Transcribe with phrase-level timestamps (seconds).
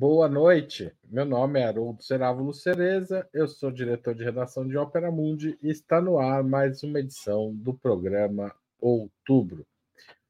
[0.00, 0.90] Boa noite.
[1.10, 5.68] Meu nome é Haroldo Cerávulo Cereza, eu sou diretor de redação de Ópera Mundi e
[5.68, 9.66] está no ar mais uma edição do programa Outubro.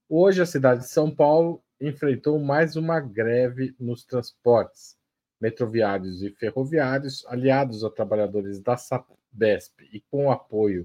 [0.09, 4.99] Hoje a cidade de São Paulo enfrentou mais uma greve nos transportes
[5.41, 10.85] metroviários e ferroviários, aliados a trabalhadores da Sabesp e com o apoio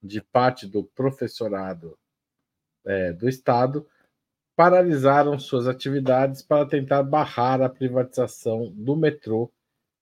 [0.00, 1.98] de parte do professorado
[2.84, 3.84] é, do Estado,
[4.54, 9.50] paralisaram suas atividades para tentar barrar a privatização do metrô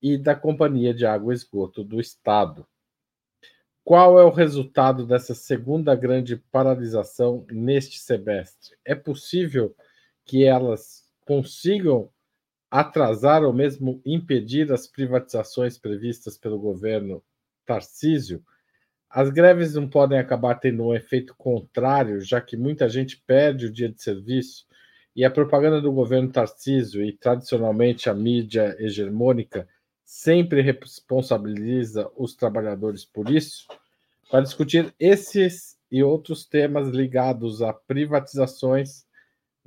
[0.02, 2.66] e da Companhia de Água e Esgoto do Estado.
[3.84, 8.76] Qual é o resultado dessa segunda grande paralisação neste semestre?
[8.84, 9.74] É possível
[10.24, 12.10] que elas consigam
[12.70, 17.22] atrasar ou mesmo impedir as privatizações previstas pelo governo
[17.66, 18.44] Tarcísio?
[19.12, 23.72] As greves não podem acabar tendo um efeito contrário, já que muita gente perde o
[23.72, 24.64] dia de serviço
[25.16, 29.68] e a propaganda do governo Tarcísio e tradicionalmente a mídia hegemônica
[30.04, 33.66] sempre responsabiliza os trabalhadores por isso.
[34.30, 39.04] Para discutir esses e outros temas ligados a privatizações,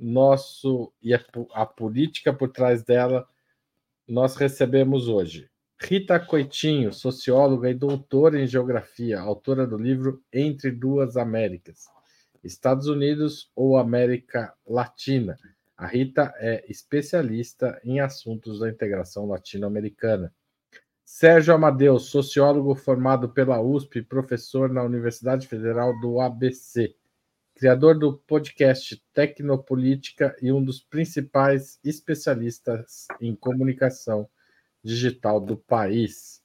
[0.00, 1.22] nosso e a,
[1.52, 3.28] a política por trás dela,
[4.08, 5.50] nós recebemos hoje
[5.86, 11.84] Rita Coitinho, socióloga e doutora em geografia, autora do livro Entre Duas Américas,
[12.42, 15.36] Estados Unidos ou América Latina.
[15.76, 20.32] A Rita é especialista em assuntos da integração latino-americana.
[21.04, 26.96] Sérgio Amadeu, sociólogo formado pela USP, professor na Universidade Federal do ABC,
[27.54, 34.26] criador do podcast Tecnopolítica e um dos principais especialistas em comunicação
[34.84, 36.42] digital do país.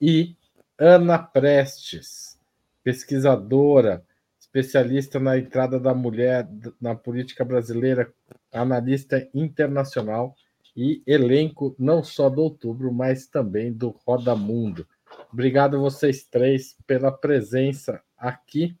[0.00, 0.36] E
[0.78, 2.38] Ana Prestes,
[2.84, 4.04] pesquisadora,
[4.38, 6.46] especialista na entrada da mulher
[6.80, 8.12] na política brasileira,
[8.52, 10.36] analista internacional
[10.76, 14.86] e elenco não só do outubro, mas também do Roda Mundo.
[15.32, 18.76] Obrigado vocês três pela presença aqui.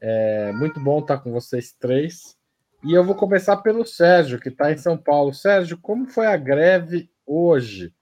[0.00, 2.36] É muito bom estar com vocês três.
[2.82, 5.34] E eu vou começar pelo Sérgio, que está em São Paulo.
[5.34, 7.92] Sérgio, como foi a greve hoje?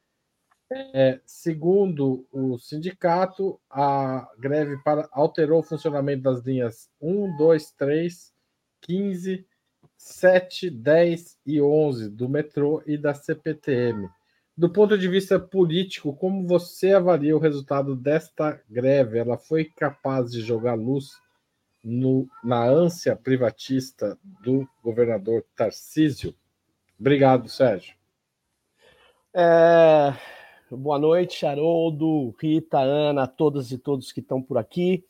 [0.70, 8.34] É, segundo o sindicato, a greve para, alterou o funcionamento das linhas 1, 2, 3,
[8.82, 9.46] 15,
[9.96, 14.08] 7, 10 e 11 do metrô e da CPTM.
[14.56, 19.18] Do ponto de vista político, como você avalia o resultado desta greve?
[19.18, 21.12] Ela foi capaz de jogar luz
[21.82, 26.34] no, na ânsia privatista do governador Tarcísio?
[26.98, 27.94] Obrigado, Sérgio.
[29.32, 30.12] É,
[30.70, 35.02] Boa noite, Haroldo, Rita, Ana, todas e todos que estão por aqui.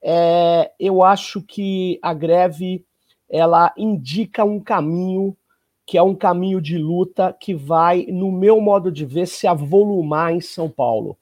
[0.00, 2.84] É, eu acho que a greve
[3.28, 5.36] ela indica um caminho
[5.84, 10.32] que é um caminho de luta que vai, no meu modo de ver, se avolumar
[10.32, 11.16] em São Paulo.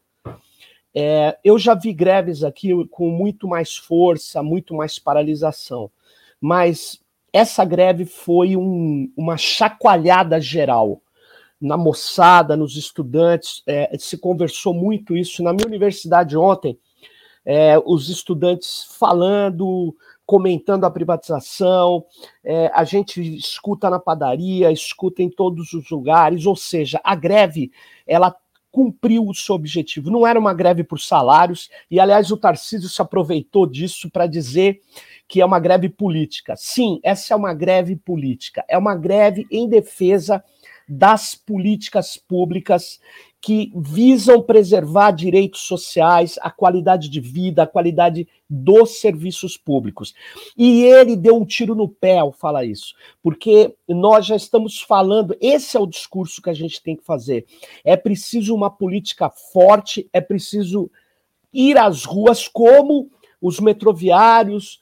[0.94, 5.91] É, eu já vi greves aqui com muito mais força, muito mais paralisação,
[6.38, 7.00] mas
[7.32, 11.00] essa greve foi um, uma chacoalhada geral
[11.64, 15.42] na moçada, nos estudantes, é, se conversou muito isso.
[15.42, 16.78] Na minha universidade ontem,
[17.44, 19.94] é, os estudantes falando,
[20.26, 22.04] comentando a privatização,
[22.44, 27.70] é, a gente escuta na padaria, escuta em todos os lugares, ou seja, a greve,
[28.06, 28.34] ela
[28.70, 30.10] cumpriu o seu objetivo.
[30.10, 34.80] Não era uma greve por salários, e aliás o Tarcísio se aproveitou disso para dizer
[35.28, 36.54] que é uma greve política.
[36.56, 40.42] Sim, essa é uma greve política, é uma greve em defesa
[40.89, 43.00] das políticas públicas
[43.41, 50.15] que visam preservar direitos sociais, a qualidade de vida, a qualidade dos serviços públicos.
[50.56, 55.36] E ele deu um tiro no pé ao falar isso, porque nós já estamos falando,
[55.42, 57.45] esse é o discurso que a gente tem que fazer.
[57.84, 60.91] É preciso uma política forte, é preciso
[61.53, 63.10] ir às ruas como
[63.42, 64.80] os metroviários,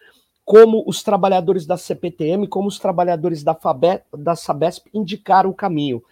[0.52, 6.02] como os trabalhadores da CPTM, como os trabalhadores da, Fabe, da Sabesp indicaram o caminho.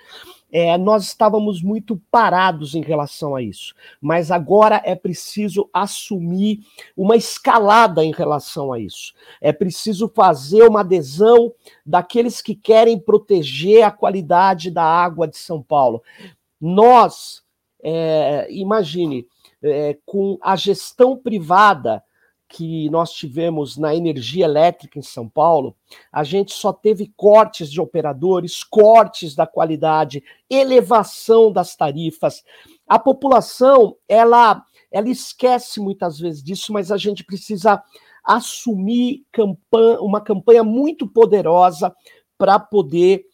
[0.50, 6.60] É, nós estávamos muito parados em relação a isso, mas agora é preciso assumir
[6.96, 9.12] uma escalada em relação a isso.
[9.42, 11.52] É preciso fazer uma adesão
[11.84, 16.02] daqueles que querem proteger a qualidade da água de São Paulo.
[16.58, 17.42] Nós,
[17.82, 19.26] é, imagine,
[19.62, 22.02] é, com a gestão privada
[22.50, 25.76] que nós tivemos na energia elétrica em São Paulo,
[26.10, 32.42] a gente só teve cortes de operadores, cortes da qualidade, elevação das tarifas.
[32.88, 37.80] A população, ela, ela esquece muitas vezes disso, mas a gente precisa
[38.24, 41.94] assumir campanha, uma campanha muito poderosa
[42.36, 43.24] para poder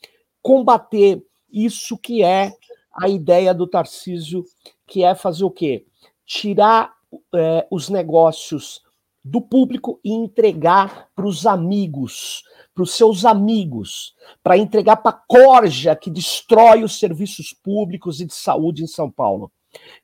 [0.42, 2.52] combater isso que é
[2.92, 4.44] a ideia do Tarcísio,
[4.86, 5.86] que é fazer o quê?
[6.26, 6.92] Tirar
[7.34, 8.84] é, os negócios
[9.26, 15.20] do público e entregar para os amigos, para os seus amigos, para entregar para a
[15.26, 19.50] corja que destrói os serviços públicos e de saúde em São Paulo.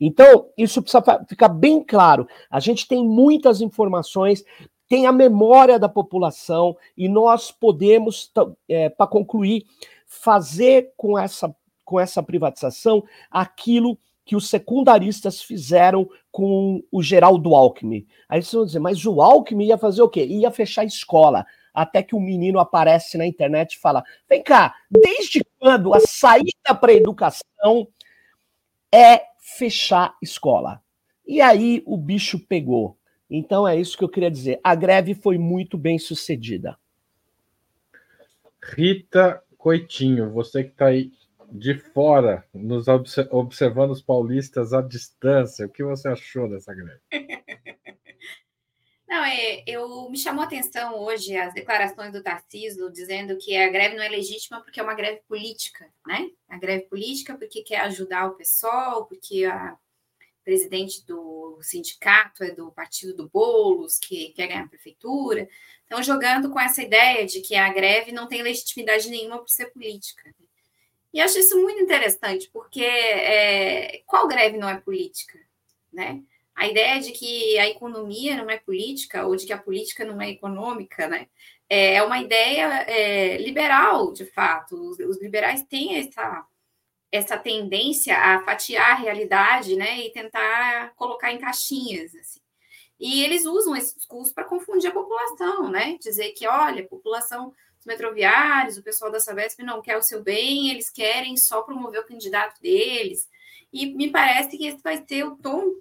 [0.00, 2.26] Então, isso precisa ficar bem claro.
[2.50, 4.44] A gente tem muitas informações,
[4.88, 8.30] tem a memória da população e nós podemos,
[8.68, 9.64] é, para concluir,
[10.04, 11.54] fazer com essa,
[11.84, 14.02] com essa privatização aquilo que
[14.36, 18.06] os secundaristas fizeram com o Geraldo Alckmin.
[18.28, 20.24] Aí vocês vão dizer, mas o Alckmin ia fazer o quê?
[20.24, 21.46] Ia fechar a escola.
[21.74, 26.00] Até que o um menino aparece na internet e fala: vem cá, desde quando a
[26.00, 27.88] saída para a educação
[28.92, 30.82] é fechar escola?
[31.26, 32.98] E aí o bicho pegou.
[33.30, 34.60] Então é isso que eu queria dizer.
[34.62, 36.76] A greve foi muito bem sucedida.
[38.62, 41.10] Rita Coitinho, você que está aí
[41.52, 42.86] de fora, nos
[43.30, 47.00] observando os paulistas à distância, o que você achou dessa greve?
[49.06, 53.68] Não, é, eu me chamou a atenção hoje as declarações do Tarcísio dizendo que a
[53.68, 56.30] greve não é legítima porque é uma greve política, né?
[56.48, 59.76] A greve política porque quer ajudar o pessoal, porque a
[60.42, 65.46] presidente do sindicato é do partido do Bolos, que quer ganhar a prefeitura.
[65.84, 69.66] Então, jogando com essa ideia de que a greve não tem legitimidade nenhuma por ser
[69.66, 70.34] política.
[71.12, 75.38] E acho isso muito interessante, porque é, qual greve não é política?
[75.92, 76.22] Né?
[76.54, 80.20] A ideia de que a economia não é política, ou de que a política não
[80.20, 81.28] é econômica, né?
[81.72, 84.76] é, é uma ideia é, liberal, de fato.
[84.76, 86.46] Os, os, liberais têm essa,
[87.10, 90.00] essa tendência a fatiar a realidade né?
[90.00, 92.14] e tentar colocar em caixinhas.
[92.14, 92.40] Assim.
[93.00, 95.96] E eles usam esse discurso para confundir a população, né?
[95.98, 100.22] dizer que, olha, a população os metroviários, o pessoal da Sabesp não quer o seu
[100.22, 103.28] bem, eles querem só promover o candidato deles.
[103.72, 105.74] E me parece que esse vai ser o tom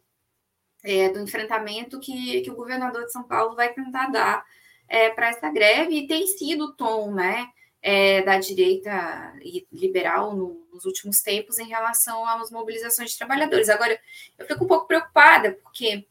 [0.83, 4.43] é, do enfrentamento que, que o governador de São Paulo vai tentar dar
[4.87, 7.47] é, para essa greve, e tem sido o tom né,
[7.81, 9.33] é, da direita
[9.71, 13.69] liberal no, nos últimos tempos em relação às mobilizações de trabalhadores.
[13.69, 13.97] Agora,
[14.39, 16.07] eu fico um pouco preocupada, porque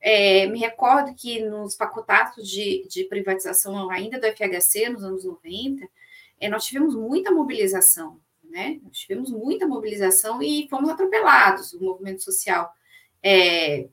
[0.00, 5.88] é, me recordo que nos pacotatos de, de, privatização ainda do FHC, nos anos 90,
[6.40, 8.78] é, nós tivemos muita mobilização, né?
[8.82, 12.72] Nós tivemos muita mobilização e fomos atropelados, o movimento social,
[13.22, 13.88] é,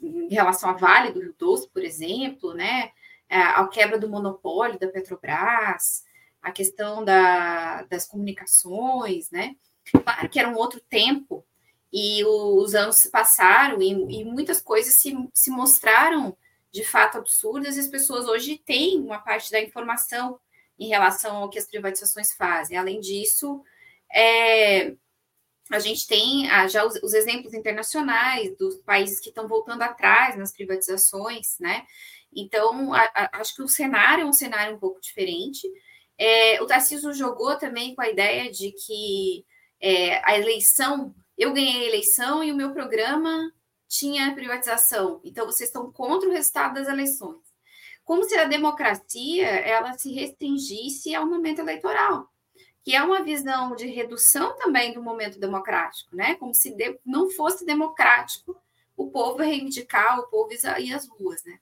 [0.00, 2.90] em relação à Vale do Rio Doce, por exemplo, né?
[3.28, 6.04] A quebra do monopólio da Petrobras,
[6.42, 9.56] a questão da, das comunicações, né?
[9.90, 11.44] Claro que era um outro tempo,
[11.92, 16.36] e os anos se passaram e, e muitas coisas se, se mostraram
[16.72, 20.40] de fato absurdas, e as pessoas hoje têm uma parte da informação
[20.78, 22.78] em relação ao que as privatizações fazem.
[22.78, 23.62] Além disso,
[24.10, 24.94] é,
[25.70, 30.34] a gente tem ah, já os, os, exemplos internacionais dos países que estão voltando atrás
[30.36, 31.84] nas privatizações, né?
[32.34, 35.68] Então, a, a, acho que o cenário é um cenário um pouco diferente.
[36.16, 39.44] É, o Tarcísio jogou também com a ideia de que
[39.78, 43.52] é, a eleição eu ganhei a eleição e o meu programa
[43.88, 45.20] tinha privatização.
[45.22, 47.40] Então, vocês estão contra o resultado das eleições.
[48.04, 52.28] Como se a democracia ela se restringisse ao momento eleitoral,
[52.82, 56.34] que é uma visão de redução também do momento democrático, né?
[56.36, 58.56] Como se de, não fosse democrático
[58.96, 61.58] o povo reivindicar, o povo ir às ruas, né?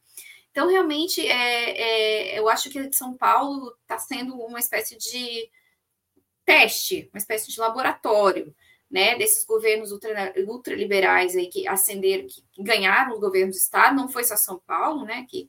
[0.51, 5.49] Então, realmente, é, é, eu acho que São Paulo está sendo uma espécie de
[6.45, 8.55] teste, uma espécie de laboratório
[8.91, 14.09] né, desses governos ultra, ultraliberais aí que ascenderam, que ganharam os governos do Estado, não
[14.09, 15.49] foi só São Paulo, né, que,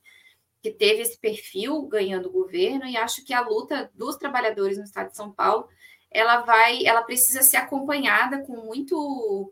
[0.62, 4.84] que teve esse perfil ganhando o governo, e acho que a luta dos trabalhadores no
[4.84, 5.68] Estado de São Paulo,
[6.12, 9.52] ela vai, ela precisa ser acompanhada com muito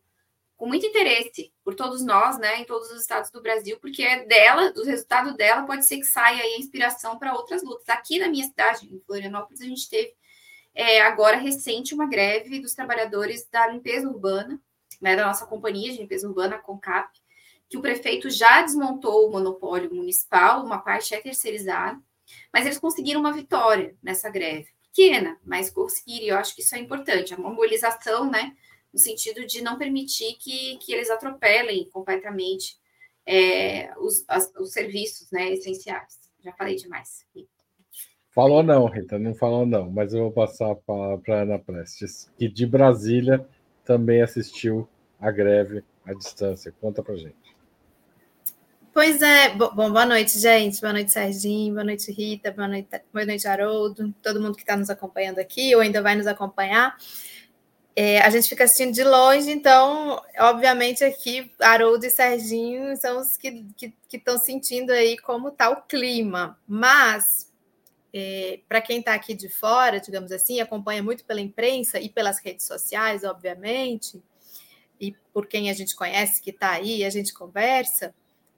[0.56, 4.26] com muito interesse por todos nós, né, em todos os estados do Brasil, porque é
[4.26, 7.88] dela, do resultado dela pode ser que saia aí a inspiração para outras lutas.
[7.88, 10.14] Aqui na minha cidade, em Florianópolis, a gente teve
[10.74, 14.60] é, agora recente uma greve dos trabalhadores da limpeza urbana,
[15.02, 17.20] né, da nossa companhia de limpeza urbana, a CONCAP,
[17.70, 22.00] que o prefeito já desmontou o monopólio municipal, uma parte é terceirizada,
[22.52, 24.70] mas eles conseguiram uma vitória nessa greve.
[24.82, 28.56] Pequena, mas conseguiram, e eu acho que isso é importante, a mobilização, né,
[28.92, 32.78] no sentido de não permitir que, que eles atropelem completamente
[33.26, 36.18] é, os, as, os serviços né, essenciais.
[36.44, 37.26] Já falei demais.
[38.32, 42.32] Falou não, Rita, não falou não, mas eu vou passar a palavra para Ana Prestes,
[42.38, 43.46] que de Brasília
[43.84, 44.88] também assistiu
[45.20, 46.74] a greve à distância.
[46.80, 47.36] Conta para gente.
[48.94, 50.82] Pois é, bom, boa noite, gente.
[50.82, 51.74] Boa noite, Serginho.
[51.74, 52.52] Boa noite, Rita.
[52.52, 54.14] Boa noite, boa noite Haroldo.
[54.22, 56.98] Todo mundo que está nos acompanhando aqui ou ainda vai nos acompanhar.
[57.96, 63.36] É, a gente fica assistindo de longe, então, obviamente, aqui Haroldo e Serginho são os
[63.36, 63.66] que
[64.14, 66.58] estão sentindo aí como está o clima.
[66.68, 67.49] Mas,
[68.14, 72.40] é, para quem está aqui de fora, digamos assim, acompanha muito pela imprensa e pelas
[72.40, 74.22] redes sociais, obviamente,
[75.00, 78.14] e por quem a gente conhece que está aí, a gente conversa,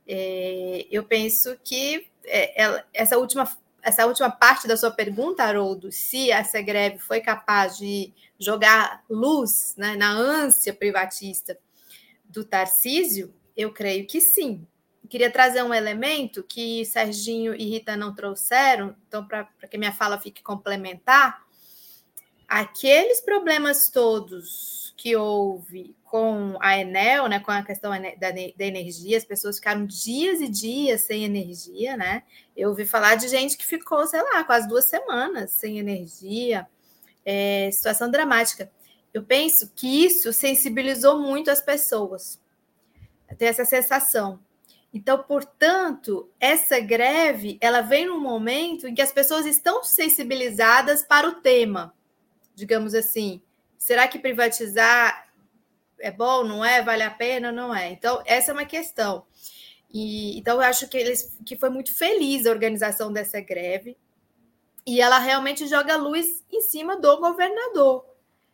[0.07, 3.45] é, eu penso que é, ela, essa última
[3.83, 9.73] essa última parte da sua pergunta, Haroldo, se essa greve foi capaz de jogar luz
[9.75, 11.57] né, na ânsia privatista
[12.23, 14.65] do Tarcísio, eu creio que sim.
[15.11, 20.17] Queria trazer um elemento que Serginho e Rita não trouxeram, então, para que minha fala
[20.17, 21.45] fique complementar,
[22.47, 29.17] aqueles problemas todos que houve com a Enel, né, com a questão da, da energia,
[29.17, 32.23] as pessoas ficaram dias e dias sem energia, né?
[32.55, 36.65] Eu ouvi falar de gente que ficou, sei lá, quase duas semanas sem energia,
[37.25, 38.71] é, situação dramática.
[39.13, 42.39] Eu penso que isso sensibilizou muito as pessoas,
[43.37, 44.39] ter essa sensação.
[44.93, 51.27] Então, portanto, essa greve, ela vem num momento em que as pessoas estão sensibilizadas para
[51.27, 51.93] o tema,
[52.53, 53.41] digamos assim.
[53.77, 55.31] Será que privatizar
[55.97, 56.81] é bom, não é?
[56.81, 57.89] Vale a pena, não é?
[57.89, 59.25] Então, essa é uma questão.
[59.93, 63.97] E, então, eu acho que, eles, que foi muito feliz a organização dessa greve.
[64.85, 68.05] E ela realmente joga luz em cima do governador.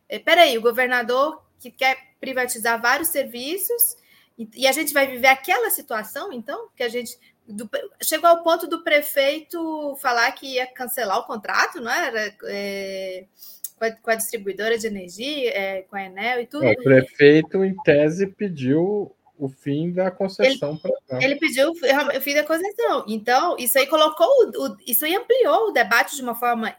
[0.08, 3.96] É, peraí, o governador que quer privatizar vários serviços,
[4.38, 7.18] e, e, a gente vai viver aquela situação, então, que a gente.
[7.46, 7.68] Do,
[8.02, 12.32] chegou ao ponto do prefeito falar que ia cancelar o contrato, não era?
[12.44, 13.24] É,
[13.76, 16.64] com a, com a distribuidora de energia, é, com a Enel e tudo.
[16.64, 22.34] É, o prefeito, em tese, pediu o fim da concessão para Ele pediu o fim
[22.34, 23.04] da concessão.
[23.06, 26.74] Então, isso aí colocou, o, isso aí ampliou o debate de uma forma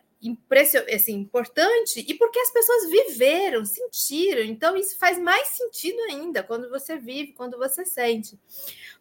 [0.94, 4.42] assim, importante e porque as pessoas viveram, sentiram.
[4.42, 8.38] Então, isso faz mais sentido ainda quando você vive, quando você sente.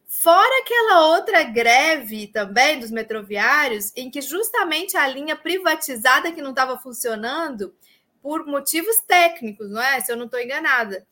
[0.06, 6.50] Fora aquela outra greve também dos metroviários, em que justamente a linha privatizada que não
[6.50, 7.75] estava funcionando
[8.22, 10.00] por motivos técnicos, não é?
[10.00, 11.06] Se eu não estou enganada.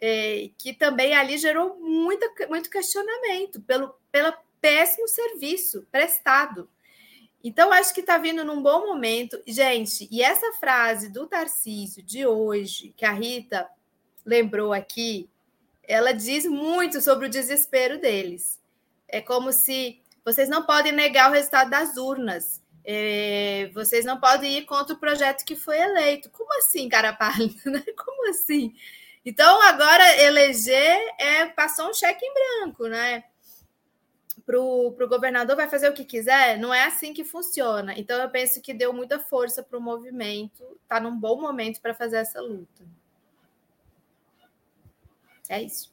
[0.00, 6.68] É, que também ali gerou muita, muito questionamento pelo, pelo péssimo serviço prestado.
[7.42, 9.40] Então, acho que está vindo num bom momento.
[9.46, 13.68] Gente, e essa frase do Tarcísio de hoje, que a Rita
[14.24, 15.30] lembrou aqui,
[15.82, 18.58] ela diz muito sobre o desespero deles.
[19.08, 22.62] É como se vocês não podem negar o resultado das urnas.
[22.84, 26.28] É, vocês não podem ir contra o projeto que foi eleito.
[26.30, 27.70] Como assim, cara pálido?
[27.70, 27.82] Né?
[27.96, 28.74] Como assim?
[29.24, 33.24] Então, agora eleger é passou um cheque em branco, né?
[34.48, 37.92] Para o governador vai fazer o que quiser, não é assim que funciona.
[37.98, 41.92] Então, eu penso que deu muita força para o movimento, está num bom momento para
[41.92, 42.82] fazer essa luta.
[45.50, 45.92] É isso.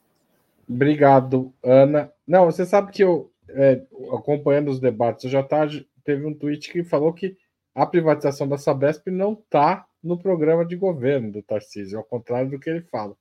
[0.70, 2.10] Obrigado, Ana.
[2.26, 3.82] Não, você sabe que eu, é,
[4.14, 7.36] acompanhando os debates à tarde, teve um tweet que falou que
[7.74, 12.60] a privatização da Sabesp não está no programa de governo do Tarcísio, ao contrário do
[12.60, 13.18] que ele fala.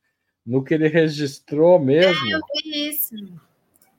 [0.47, 2.25] No que ele registrou mesmo.
[2.29, 3.17] É, eu vi isso.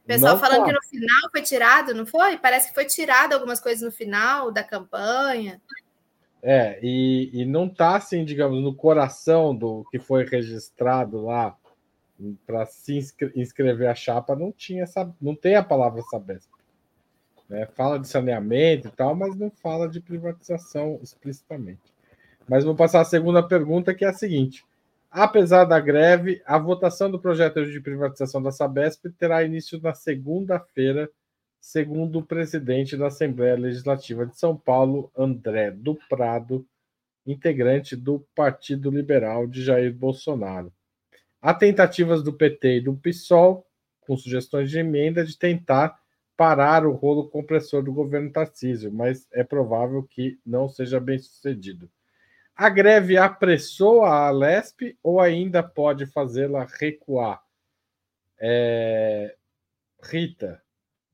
[0.06, 0.66] O pessoal falando tá.
[0.66, 2.38] que no final foi tirado, não foi?
[2.38, 5.60] Parece que foi tirado algumas coisas no final da campanha.
[6.44, 11.58] É, e, e não está assim, digamos, no coração do que foi registrado lá
[12.46, 13.00] para se
[13.36, 16.52] inscrever a chapa, não tinha essa, não tem a palavra Sabesp.
[17.50, 17.66] Né?
[17.74, 21.82] Fala de saneamento e tal, mas não fala de privatização explicitamente.
[22.48, 24.64] Mas vou passar a segunda pergunta, que é a seguinte:
[25.10, 31.10] apesar da greve, a votação do projeto de privatização da Sabesp terá início na segunda-feira,
[31.60, 36.66] segundo o presidente da Assembleia Legislativa de São Paulo, André do Prado,
[37.26, 40.72] integrante do Partido Liberal de Jair Bolsonaro.
[41.42, 43.66] Há tentativas do PT e do PSOL,
[44.02, 46.00] com sugestões de emenda, de tentar
[46.38, 51.90] parar o rolo compressor do governo Tarcísio, mas é provável que não seja bem sucedido.
[52.56, 57.42] A greve apressou a Alesp ou ainda pode fazê-la recuar?
[58.40, 59.36] É...
[60.04, 60.62] Rita,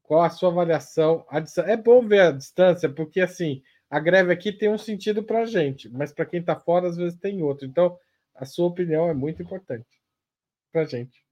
[0.04, 1.26] qual a sua avaliação?
[1.66, 5.46] É bom ver a distância, porque assim, a greve aqui tem um sentido para a
[5.46, 7.66] gente, mas para quem está fora, às vezes tem outro.
[7.66, 7.98] Então,
[8.36, 9.88] a sua opinião é muito importante
[10.72, 11.24] para a gente.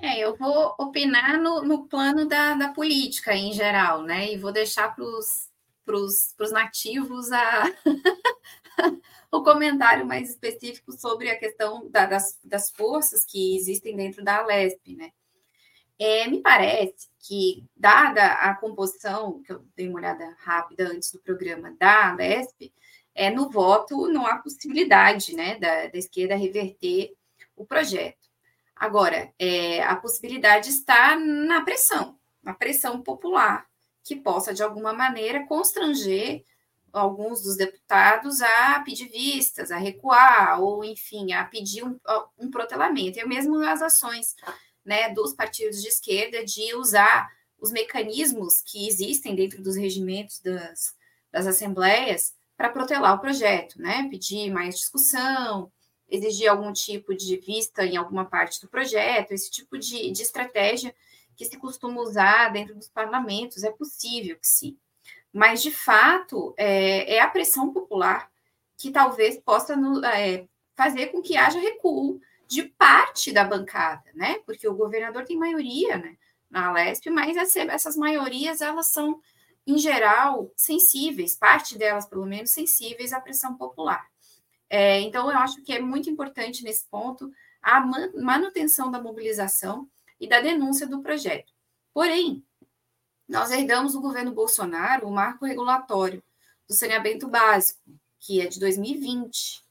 [0.00, 4.32] É, eu vou opinar no, no plano da, da, política em geral, né?
[4.32, 5.50] E vou deixar para os
[6.50, 7.64] nativos a,
[9.30, 14.38] o comentário mais específico sobre a questão da, das, das forças que existem dentro da
[14.38, 15.12] Alesp, né?
[15.98, 21.20] É, me parece que, dada a composição, que eu dei uma olhada rápida antes do
[21.20, 22.72] programa da Alesp,
[23.14, 27.14] é, no voto não há possibilidade né, da, da esquerda reverter
[27.54, 28.28] o projeto.
[28.74, 33.66] Agora, é, a possibilidade está na pressão, na pressão popular,
[34.04, 36.44] que possa, de alguma maneira, constranger
[36.92, 41.98] alguns dos deputados a pedir vistas, a recuar, ou, enfim, a pedir um,
[42.38, 43.18] um protelamento.
[43.18, 44.34] E mesmo as ações
[44.84, 47.28] né, dos partidos de esquerda de usar
[47.58, 50.94] os mecanismos que existem dentro dos regimentos das,
[51.30, 54.08] das assembleias para protelar o projeto, né?
[54.10, 55.72] Pedir mais discussão,
[56.08, 60.94] exigir algum tipo de vista em alguma parte do projeto, esse tipo de, de estratégia
[61.42, 64.78] que se costuma usar dentro dos parlamentos, é possível que sim.
[65.32, 68.30] Mas, de fato, é, é a pressão popular
[68.76, 70.46] que talvez possa no, é,
[70.76, 74.38] fazer com que haja recuo de parte da bancada, né?
[74.46, 76.16] Porque o governador tem maioria né,
[76.50, 79.20] na Alesp, mas essas maiorias, elas são,
[79.66, 84.06] em geral, sensíveis, parte delas, pelo menos, sensíveis à pressão popular.
[84.68, 87.32] É, então, eu acho que é muito importante nesse ponto
[87.62, 87.80] a
[88.14, 89.88] manutenção da mobilização
[90.22, 91.52] e da denúncia do projeto.
[91.92, 92.44] Porém,
[93.28, 96.22] nós herdamos do governo Bolsonaro o marco regulatório
[96.68, 97.80] do saneamento básico,
[98.20, 99.64] que é de 2020.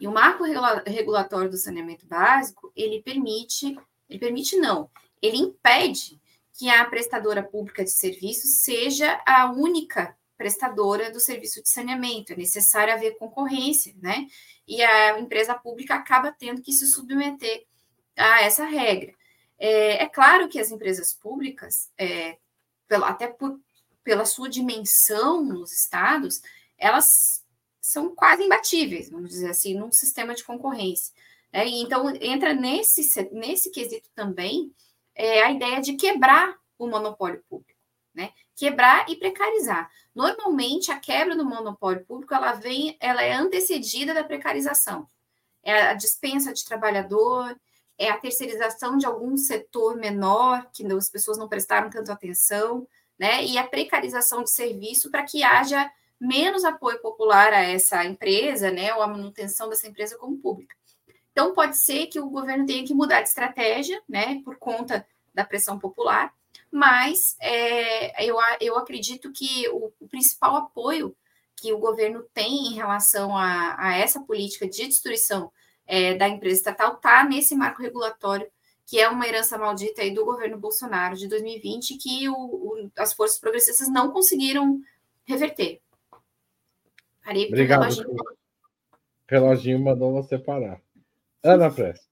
[0.00, 0.44] E o marco
[0.86, 3.78] regulatório do saneamento básico, ele permite,
[4.08, 4.90] ele permite não,
[5.20, 6.18] ele impede
[6.58, 12.32] que a prestadora pública de serviços seja a única prestadora do serviço de saneamento.
[12.32, 14.26] É necessário haver concorrência, né?
[14.66, 17.66] E a empresa pública acaba tendo que se submeter
[18.16, 19.14] a essa regra.
[19.58, 22.38] É, é claro que as empresas públicas, é,
[22.90, 23.58] até por,
[24.04, 26.42] pela sua dimensão nos estados,
[26.78, 27.44] elas
[27.80, 31.14] são quase imbatíveis, vamos dizer assim, num sistema de concorrência.
[31.52, 34.74] É, então, entra nesse, nesse quesito também
[35.14, 37.80] é, a ideia de quebrar o monopólio público,
[38.14, 38.32] né?
[38.54, 39.90] Quebrar e precarizar.
[40.14, 45.08] Normalmente, a quebra do monopólio público ela vem, ela é antecedida da precarização.
[45.62, 47.58] É a dispensa de trabalhador,
[47.98, 52.86] é a terceirização de algum setor menor, que as pessoas não prestaram tanto atenção,
[53.18, 53.44] né?
[53.44, 58.94] E a precarização de serviço para que haja menos apoio popular a essa empresa, né?
[58.94, 60.76] Ou a manutenção dessa empresa como pública.
[61.32, 64.40] Então, pode ser que o governo tenha que mudar de estratégia, né?
[64.44, 66.32] Por conta da pressão popular,
[66.70, 71.14] mas é, eu, eu acredito que o, o principal apoio
[71.54, 75.50] que o governo tem em relação a, a essa política de destruição
[75.86, 78.46] é, da empresa estatal está nesse marco regulatório,
[78.84, 83.12] que é uma herança maldita aí do governo Bolsonaro de 2020, que o, o, as
[83.12, 84.80] forças progressistas não conseguiram
[85.24, 85.80] reverter.
[87.24, 87.80] Parei Obrigado.
[87.80, 88.16] O reloginho.
[89.28, 90.80] reloginho mandou você parar.
[91.42, 92.06] Ana Prestes.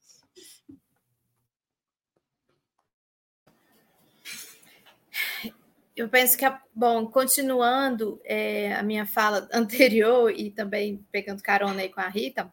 [5.96, 11.88] Eu penso que, bom, continuando é, a minha fala anterior e também pegando carona aí
[11.88, 12.52] com a Rita,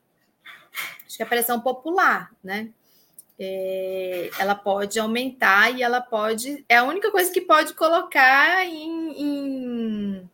[1.21, 2.69] que a pressão popular, né?
[3.39, 6.65] É, ela pode aumentar e ela pode.
[6.67, 9.21] É a única coisa que pode colocar em.
[9.21, 10.29] em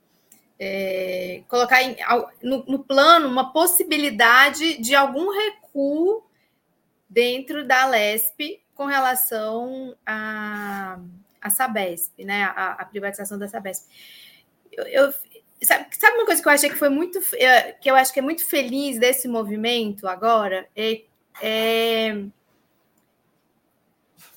[0.59, 1.95] é, colocar em,
[2.41, 6.23] no, no, plano uma possibilidade de algum recuo
[7.07, 10.99] dentro da LESP com relação a,
[11.39, 12.43] a Sabesp, né?
[12.43, 13.87] A, a privatização da Sabesp.
[14.71, 15.13] Eu, eu,
[15.61, 18.19] Sabe, sabe, uma coisa que eu achei que foi muito é, que eu acho que
[18.19, 21.01] é muito feliz desse movimento agora é,
[21.41, 22.25] é,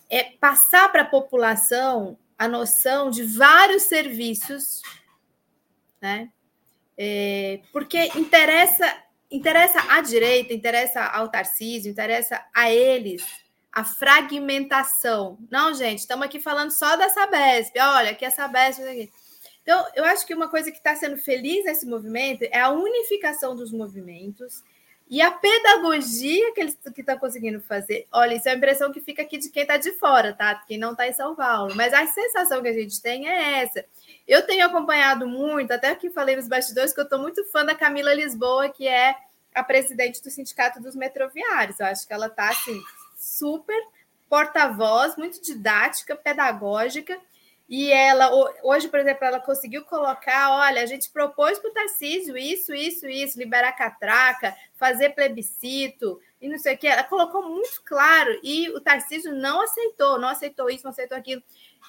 [0.08, 4.80] é passar para a população a noção de vários serviços,
[6.00, 6.30] né?
[6.96, 8.96] É, porque interessa
[9.30, 13.22] interessa à direita, interessa ao Tarcísio, interessa a eles
[13.72, 15.38] a fragmentação.
[15.50, 17.78] Não, gente, estamos aqui falando só da Sabesp.
[17.78, 18.82] Olha, aqui é a Sabesp.
[18.82, 19.10] Aqui.
[19.62, 23.54] Então, eu acho que uma coisa que está sendo feliz nesse movimento é a unificação
[23.54, 24.62] dos movimentos
[25.10, 28.06] e a pedagogia que eles que estão conseguindo fazer.
[28.12, 30.54] Olha, isso é a impressão que fica aqui de quem está de fora, tá?
[30.66, 31.74] Quem não está em São Paulo.
[31.74, 33.84] Mas a sensação que a gente tem é essa.
[34.26, 37.74] Eu tenho acompanhado muito, até aqui falei nos bastidores, que eu estou muito fã da
[37.74, 39.16] Camila Lisboa, que é
[39.52, 41.80] a presidente do Sindicato dos Metroviários.
[41.80, 42.80] Eu acho que ela está assim,
[43.16, 43.82] super
[44.28, 47.20] porta-voz, muito didática, pedagógica
[47.70, 48.32] e ela,
[48.64, 53.08] hoje, por exemplo, ela conseguiu colocar: olha, a gente propôs para o Tarcísio isso, isso,
[53.08, 56.88] isso, liberar catraca, fazer plebiscito e não sei o que.
[56.88, 61.40] Ela colocou muito claro e o Tarcísio não aceitou, não aceitou isso, não aceitou aquilo.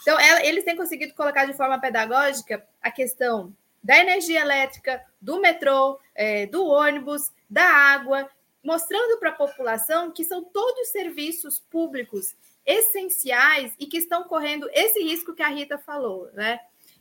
[0.04, 3.52] Então, ela, eles têm conseguido colocar de forma pedagógica a questão
[3.84, 8.30] da energia elétrica, do metrô, é, do ônibus, da água,
[8.63, 15.02] mostrando para a população que são todos serviços públicos essenciais e que estão correndo esse
[15.02, 16.60] risco que a Rita falou, né?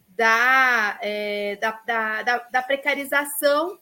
[0.09, 3.79] Da, é, da, da, da, da, precarização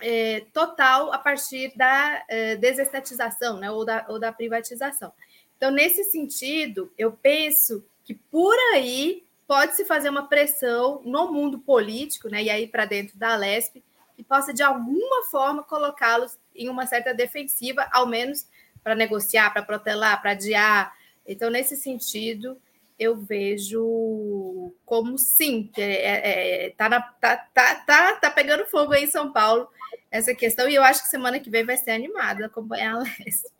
[0.00, 5.12] é, total a partir da é, desestatização né, ou, da, ou da privatização.
[5.56, 12.28] Então, nesse sentido, eu penso que por aí pode-se fazer uma pressão no mundo político,
[12.28, 13.82] né, e aí para dentro da Lesp,
[14.16, 18.46] que possa, de alguma forma, colocá-los em uma certa defensiva, ao menos
[18.84, 20.92] para negociar, para protelar, para adiar.
[21.26, 22.56] Então, nesse sentido,
[22.98, 28.92] eu vejo como sim, que é, é, é, tá, tá, tá, tá, tá pegando fogo
[28.92, 29.68] aí em São Paulo
[30.10, 33.52] essa questão, e eu acho que semana que vem vai ser animado acompanhar a Lesp.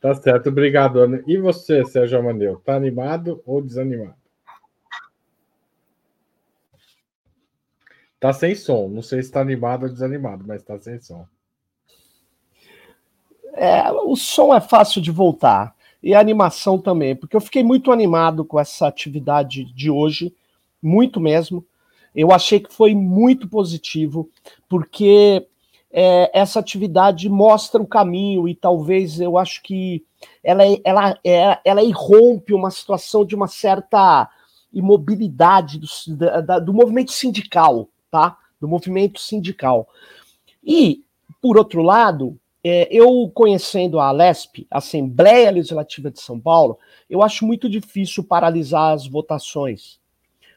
[0.00, 1.22] Tá certo, obrigado, Ana.
[1.26, 4.16] E você, Sérgio Amaneu, tá animado ou desanimado?
[8.18, 8.88] Tá sem som.
[8.88, 11.26] Não sei se está animado ou desanimado, mas está sem som.
[13.54, 15.74] É, o som é fácil de voltar.
[16.02, 20.34] E a animação também, porque eu fiquei muito animado com essa atividade de hoje,
[20.82, 21.64] muito mesmo.
[22.14, 24.28] Eu achei que foi muito positivo,
[24.68, 25.46] porque
[25.90, 30.04] é, essa atividade mostra o caminho e talvez eu acho que
[30.42, 34.28] ela, ela, ela, ela irrompe uma situação de uma certa
[34.72, 35.88] imobilidade do,
[36.42, 38.38] da, do movimento sindical tá?
[38.60, 39.88] do movimento sindical.
[40.62, 41.02] E,
[41.42, 46.78] por outro lado, é, eu conhecendo a Alesp, Assembleia Legislativa de São Paulo,
[47.10, 50.00] eu acho muito difícil paralisar as votações,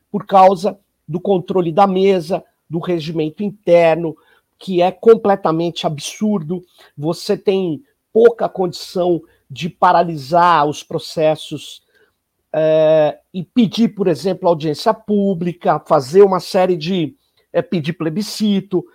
[0.10, 4.16] por causa do controle da mesa, do regimento interno,
[4.58, 6.64] que é completamente absurdo.
[6.98, 11.84] Você tem pouca condição de paralisar os processos
[12.54, 17.16] é, e pedir, por exemplo, audiência pública, fazer uma série de
[17.52, 18.86] é pedir plebiscito,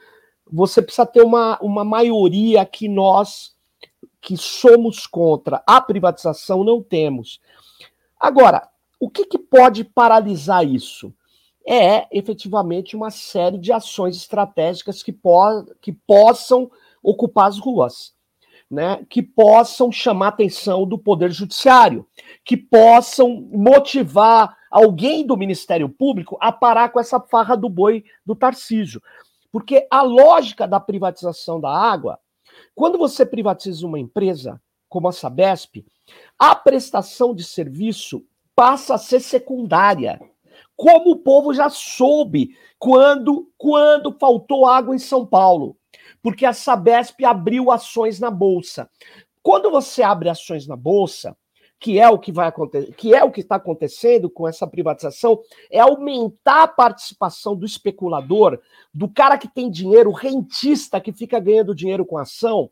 [0.53, 3.57] você precisa ter uma, uma maioria que nós,
[4.21, 7.41] que somos contra a privatização, não temos.
[8.21, 8.69] Agora,
[9.01, 11.12] o que, que pode paralisar isso?
[11.67, 16.71] É efetivamente uma série de ações estratégicas que, po que possam
[17.03, 18.12] ocupar as ruas.
[18.71, 22.07] Né, que possam chamar atenção do Poder Judiciário,
[22.43, 28.35] que possam motivar alguém do Ministério Público a parar com essa farra do boi do
[28.35, 29.03] Tarcísio.
[29.53, 32.19] Porque a lógica da privatização da água,
[32.75, 35.85] quando você privatiza uma empresa como a Sabesp,
[36.38, 38.25] a prestação de serviço
[38.57, 40.21] passa a ser secundária.
[40.75, 45.77] Como o povo já soube quando, quando faltou água em São Paulo,
[46.23, 48.91] porque a Sabesp abriu ações na bolsa.
[49.43, 51.37] Quando você abre ações na bolsa,
[51.83, 55.40] que é o que vai acontecer, que é o que está acontecendo com essa privatização,
[55.68, 58.61] é aumentar a participação do especulador,
[58.95, 62.71] do cara que tem dinheiro, o rentista que fica ganhando dinheiro com ação.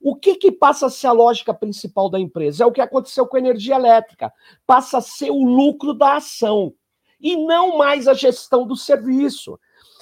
[0.00, 2.64] O que, que passa a ser a lógica principal da empresa?
[2.64, 4.32] É o que aconteceu com a energia elétrica.
[4.66, 6.72] Passa a ser o lucro da ação
[7.20, 9.60] e não mais a gestão do serviço.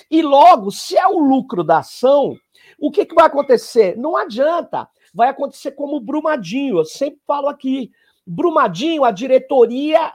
[0.09, 2.37] E logo, se é o lucro da ação,
[2.79, 3.97] o que, que vai acontecer?
[3.97, 4.89] Não adianta.
[5.13, 7.91] Vai acontecer como Brumadinho, eu sempre falo aqui.
[8.27, 10.13] Brumadinho, a diretoria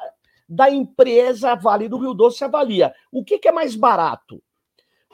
[0.48, 2.94] da empresa Vale do Rio Doce avalia.
[3.12, 4.42] O que, que é mais barato?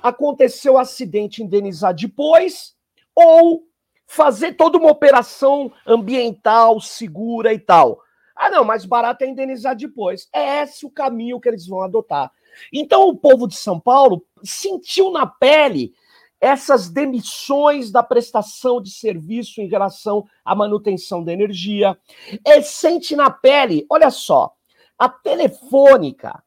[0.02, 2.76] Aconteceu o acidente, indenizar depois
[3.14, 3.64] ou
[4.08, 8.00] fazer toda uma operação ambiental segura e tal?
[8.36, 10.28] Ah, não, mais barato é indenizar depois.
[10.34, 12.32] É esse o caminho que eles vão adotar.
[12.72, 15.94] Então, o povo de São Paulo sentiu na pele
[16.46, 21.98] essas demissões da prestação de serviço em relação à manutenção da energia.
[22.46, 24.54] É, sente na pele, olha só,
[24.96, 26.44] a telefônica,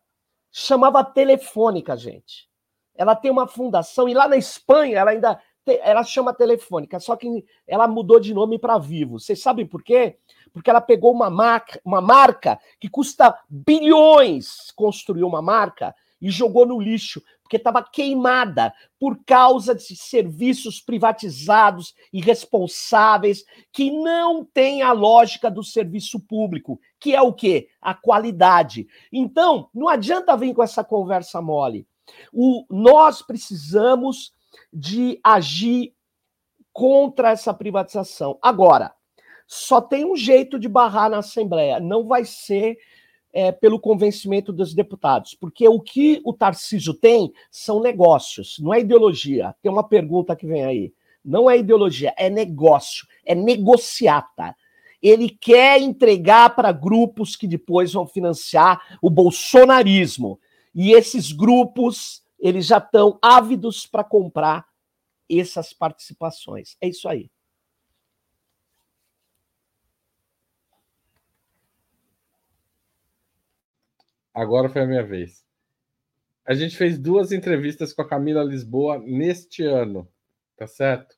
[0.53, 2.49] chamava telefônica, gente.
[2.95, 5.41] Ela tem uma fundação, e lá na Espanha ela ainda
[5.83, 9.19] ela chama telefônica, só que ela mudou de nome para Vivo.
[9.19, 10.17] Vocês sabem por quê?
[10.53, 16.67] Porque ela pegou uma marca, uma marca que custa bilhões construir uma marca e jogou
[16.67, 24.93] no lixo, porque estava queimada por causa de serviços privatizados irresponsáveis que não têm a
[24.93, 27.71] lógica do serviço público, que é o quê?
[27.81, 28.87] A qualidade.
[29.11, 31.89] Então, não adianta vir com essa conversa mole.
[32.35, 34.35] O, nós precisamos
[34.71, 35.95] de agir
[36.71, 38.39] contra essa privatização.
[38.43, 38.95] Agora,
[39.47, 42.77] só tem um jeito de barrar na Assembleia, não vai ser
[43.33, 48.81] é, pelo convencimento dos deputados, porque o que o Tarcísio tem são negócios, não é
[48.81, 49.55] ideologia.
[49.63, 50.93] Tem uma pergunta que vem aí.
[51.25, 54.57] Não é ideologia, é negócio, é negociata.
[55.03, 60.41] Ele quer entregar para grupos que depois vão financiar o bolsonarismo.
[60.75, 64.67] E esses grupos, eles já estão ávidos para comprar
[65.31, 66.77] essas participações.
[66.81, 67.31] É isso aí.
[74.39, 75.45] Agora foi a minha vez.
[76.47, 80.07] A gente fez duas entrevistas com a Camila Lisboa neste ano.
[80.57, 81.17] tá certo?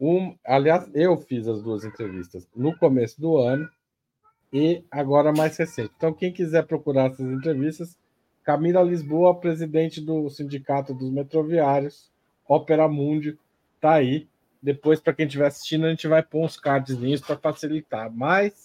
[0.00, 3.70] Um, aliás, eu fiz as duas entrevistas no começo do ano
[4.52, 5.92] e agora mais recente.
[5.96, 7.96] Então, quem quiser procurar essas entrevistas,
[8.42, 12.10] Camila Lisboa, presidente do Sindicato dos Metroviários,
[12.44, 13.38] Opera Mundi,
[13.80, 14.26] tá aí.
[14.60, 18.12] Depois, para quem estiver assistindo, a gente vai pôr uns cardzinhos para facilitar.
[18.12, 18.64] Mas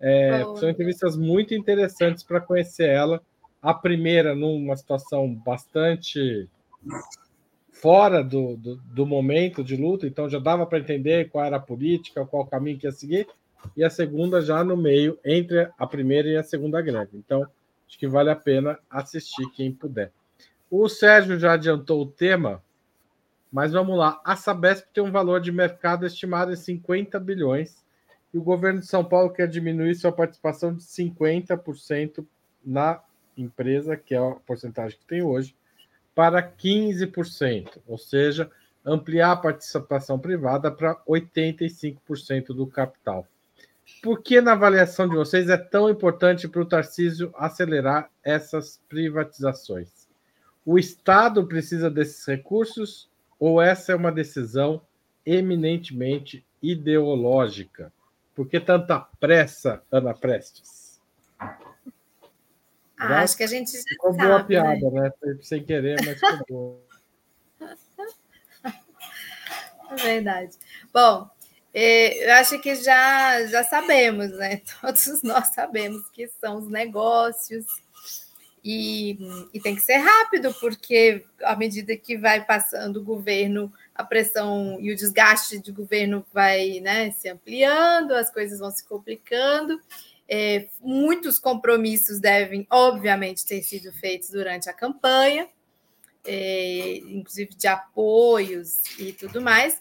[0.00, 3.22] é, são entrevistas muito interessantes para conhecer ela.
[3.62, 6.48] A primeira, numa situação bastante
[7.72, 11.60] fora do, do, do, momento de luta, então já dava para entender qual era a
[11.60, 13.26] política, qual o caminho que ia seguir,
[13.76, 17.10] e a segunda já no meio, entre a primeira e a segunda greve.
[17.14, 17.46] Então,
[17.86, 20.12] acho que vale a pena assistir quem puder.
[20.70, 22.62] O Sérgio já adiantou o tema,
[23.50, 24.20] mas vamos lá.
[24.24, 27.84] A Sabesp tem um valor de mercado estimado em 50 bilhões
[28.32, 32.26] e o governo de São Paulo quer diminuir sua participação de 50%
[32.64, 33.00] na
[33.36, 35.54] empresa, que é a porcentagem que tem hoje,
[36.14, 38.50] para 15%, ou seja,
[38.84, 43.26] ampliar a participação privada para 85% do capital.
[44.02, 50.08] Por que, na avaliação de vocês, é tão importante para o Tarcísio acelerar essas privatizações?
[50.64, 53.08] O Estado precisa desses recursos
[53.38, 54.80] ou essa é uma decisão
[55.24, 57.92] eminentemente ideológica?
[58.36, 61.00] Por que tanta pressa, Ana Prestes?
[62.98, 65.10] Ah, acho que a gente já ficou sabe, boa a piada, né?
[65.22, 65.38] né?
[65.40, 66.86] Sem querer, mas ficou boa.
[69.88, 70.56] É verdade.
[70.92, 71.30] Bom,
[71.72, 74.60] é, eu acho que já, já sabemos, né?
[74.82, 77.64] Todos nós sabemos que são os negócios
[78.64, 79.16] e,
[79.54, 84.78] e tem que ser rápido, porque à medida que vai passando o governo, a pressão
[84.80, 89.80] e o desgaste de governo vai né, se ampliando, as coisas vão se complicando.
[90.28, 95.48] É, muitos compromissos devem, obviamente, ter sido feitos durante a campanha,
[96.24, 99.80] é, inclusive de apoios e tudo mais.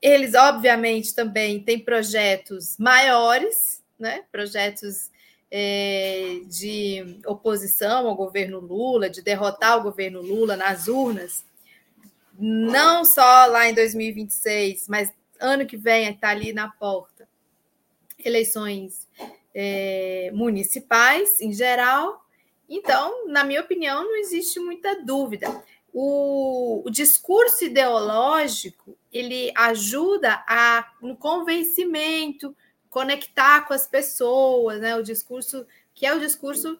[0.00, 4.24] Eles, obviamente, também têm projetos maiores, né?
[4.32, 5.10] projetos
[5.48, 11.44] é, de oposição ao governo Lula, de derrotar o governo Lula nas urnas,
[12.44, 17.28] não só lá em 2026, mas ano que vem está ali na porta,
[18.18, 19.08] eleições
[19.54, 22.26] é, municipais em geral.
[22.68, 25.62] Então, na minha opinião, não existe muita dúvida.
[25.92, 32.56] O, o discurso ideológico ele ajuda a, no convencimento,
[32.90, 34.96] conectar com as pessoas, né?
[34.96, 36.76] O discurso que é o discurso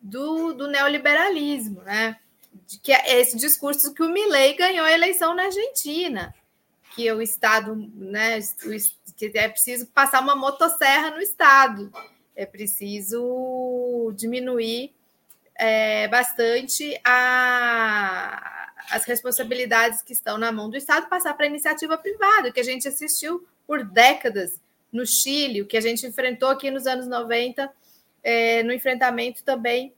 [0.00, 2.18] do, do neoliberalismo, né?
[2.82, 6.34] Que é esse discurso que o Milley ganhou a eleição na Argentina,
[6.94, 8.38] que o Estado, né?
[9.16, 11.92] Que é preciso passar uma motosserra no Estado,
[12.34, 14.92] é preciso diminuir
[15.54, 21.96] é, bastante a, as responsabilidades que estão na mão do Estado, passar para a iniciativa
[21.96, 24.60] privada, que a gente assistiu por décadas
[24.90, 27.70] no Chile, o que a gente enfrentou aqui nos anos 90,
[28.22, 29.94] é, no enfrentamento também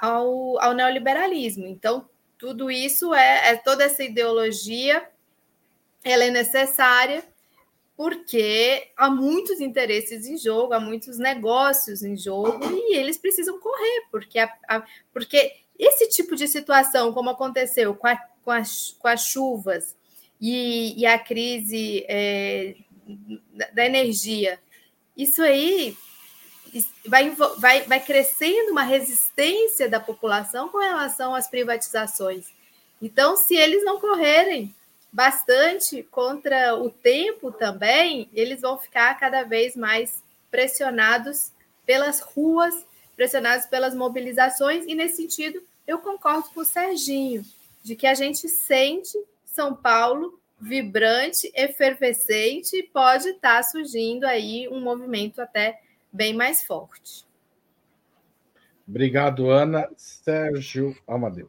[0.00, 1.66] ao, ao neoliberalismo.
[1.66, 5.08] Então, tudo isso é, é toda essa ideologia,
[6.02, 7.24] ela é necessária
[7.96, 14.06] porque há muitos interesses em jogo, há muitos negócios em jogo e eles precisam correr,
[14.10, 19.08] porque, a, a, porque esse tipo de situação, como aconteceu com, a, com, as, com
[19.08, 19.96] as chuvas
[20.40, 22.74] e, e a crise é,
[23.72, 24.58] da energia.
[25.16, 25.96] Isso aí
[27.06, 32.46] vai, vai, vai crescendo uma resistência da população com relação às privatizações.
[33.00, 34.74] Então, se eles não correrem
[35.12, 41.52] bastante contra o tempo também, eles vão ficar cada vez mais pressionados
[41.86, 42.74] pelas ruas,
[43.14, 47.44] pressionados pelas mobilizações, e nesse sentido eu concordo com o Serginho,
[47.82, 54.80] de que a gente sente São Paulo vibrante, efervescente, pode estar tá surgindo aí um
[54.80, 55.80] movimento até
[56.14, 57.26] bem mais forte.
[58.86, 59.88] Obrigado, Ana.
[59.96, 61.48] Sérgio Amadeu.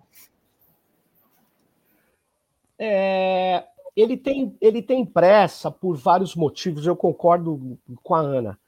[2.80, 3.64] É,
[3.96, 8.60] ele, tem, ele tem pressa por vários motivos, eu concordo com a Ana.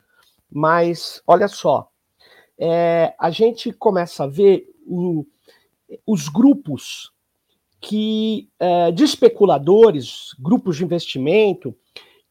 [0.49, 1.91] Mas, olha só,
[2.57, 5.25] é, a gente começa a ver o,
[6.05, 7.11] os grupos
[7.81, 11.75] que é, de especuladores, grupos de investimento,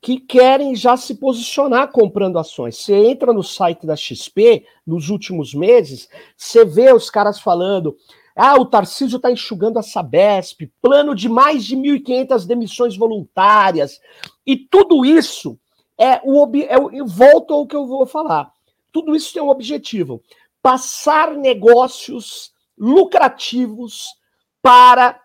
[0.07, 2.77] que querem já se posicionar comprando ações.
[2.77, 7.97] Você entra no site da XP nos últimos meses, você vê os caras falando:
[8.37, 14.01] ah, o Tarcísio está enxugando a Sabesp, plano de mais de 1.500 demissões voluntárias,
[14.47, 15.59] e tudo isso
[15.99, 16.49] é o.
[16.69, 18.53] É o volto ao que eu vou falar.
[18.93, 20.23] Tudo isso tem um objetivo:
[20.63, 24.15] passar negócios lucrativos
[24.63, 25.21] para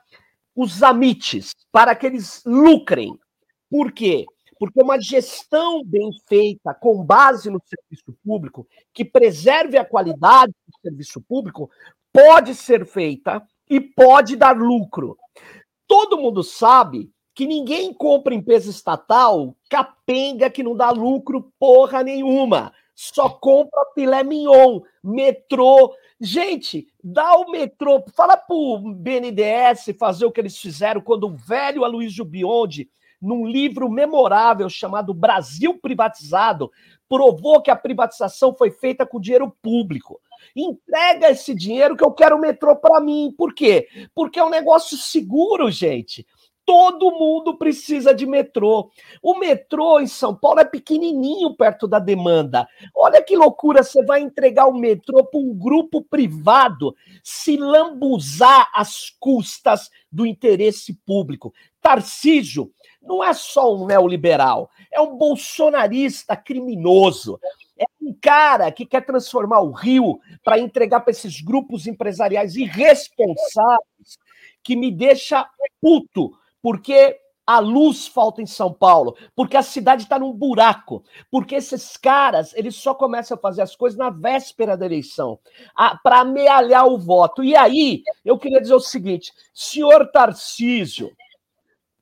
[0.56, 3.16] os amites, para que eles lucrem.
[3.70, 4.26] Por quê?
[4.62, 10.80] Porque uma gestão bem feita, com base no serviço público, que preserve a qualidade do
[10.80, 11.68] serviço público,
[12.14, 15.18] pode ser feita e pode dar lucro.
[15.88, 22.72] Todo mundo sabe que ninguém compra empresa estatal capenga que não dá lucro porra nenhuma.
[22.94, 25.92] Só compra filé mignon, metrô.
[26.20, 28.06] Gente, dá o metrô.
[28.16, 32.92] Fala pro BNDES fazer o que eles fizeram quando o velho Aloysio Biondi,
[33.22, 36.72] num livro memorável chamado Brasil Privatizado,
[37.08, 40.20] provou que a privatização foi feita com dinheiro público.
[40.56, 43.34] Entrega esse dinheiro que eu quero o metrô para mim.
[43.38, 43.88] Por quê?
[44.16, 46.26] Porque é um negócio seguro, gente.
[46.66, 48.90] Todo mundo precisa de metrô.
[49.22, 52.68] O metrô em São Paulo é pequenininho perto da demanda.
[52.96, 59.10] Olha que loucura, você vai entregar o metrô para um grupo privado se lambuzar às
[59.20, 61.54] custas do interesse público.
[61.82, 67.40] Tarcísio não é só um neoliberal, é um bolsonarista criminoso.
[67.78, 74.20] É um cara que quer transformar o Rio para entregar para esses grupos empresariais irresponsáveis
[74.64, 75.50] que me deixa
[75.82, 81.56] puto porque a luz falta em São Paulo, porque a cidade está num buraco, porque
[81.56, 85.40] esses caras eles só começam a fazer as coisas na véspera da eleição,
[86.04, 87.44] para amealhar o voto.
[87.44, 91.12] E aí, eu queria dizer o seguinte, senhor Tarcísio,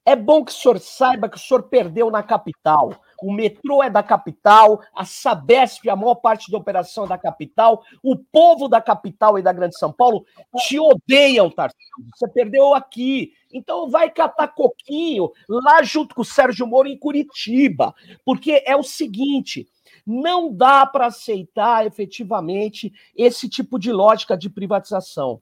[0.09, 2.95] é bom que o senhor saiba que o senhor perdeu na capital.
[3.21, 7.83] O metrô é da capital, a Sabesp, a maior parte da operação é da capital,
[8.01, 10.25] o povo da capital e da Grande São Paulo
[10.65, 11.93] te odeiam, Tarcísio.
[12.15, 13.33] Você perdeu aqui.
[13.53, 17.93] Então vai catar coquinho lá junto com o Sérgio Moro em Curitiba.
[18.25, 19.67] Porque é o seguinte:
[20.07, 25.39] não dá para aceitar efetivamente esse tipo de lógica de privatização.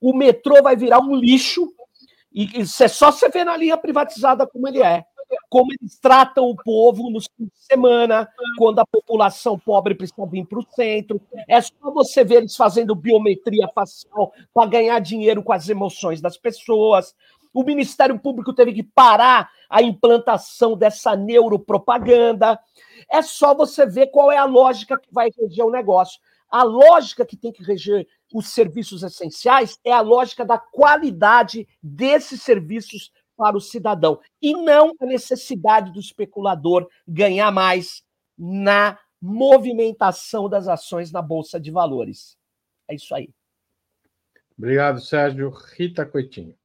[0.00, 1.72] O metrô vai virar um lixo,
[2.32, 5.04] e isso é só você ver na linha privatizada como ele é
[5.48, 10.46] como eles tratam o povo nos fins de semana, quando a população pobre precisa vir
[10.46, 11.20] para o centro.
[11.46, 16.36] É só você ver eles fazendo biometria facial para ganhar dinheiro com as emoções das
[16.36, 17.14] pessoas.
[17.52, 22.58] O Ministério Público teve que parar a implantação dessa neuropropaganda.
[23.10, 26.20] É só você ver qual é a lógica que vai reger o negócio.
[26.50, 32.42] A lógica que tem que reger os serviços essenciais é a lógica da qualidade desses
[32.42, 38.02] serviços para o cidadão e não a necessidade do especulador ganhar mais
[38.36, 42.36] na movimentação das ações na bolsa de valores.
[42.88, 43.30] É isso aí.
[44.56, 45.50] Obrigado, Sérgio.
[45.50, 46.57] Rita Coitinho.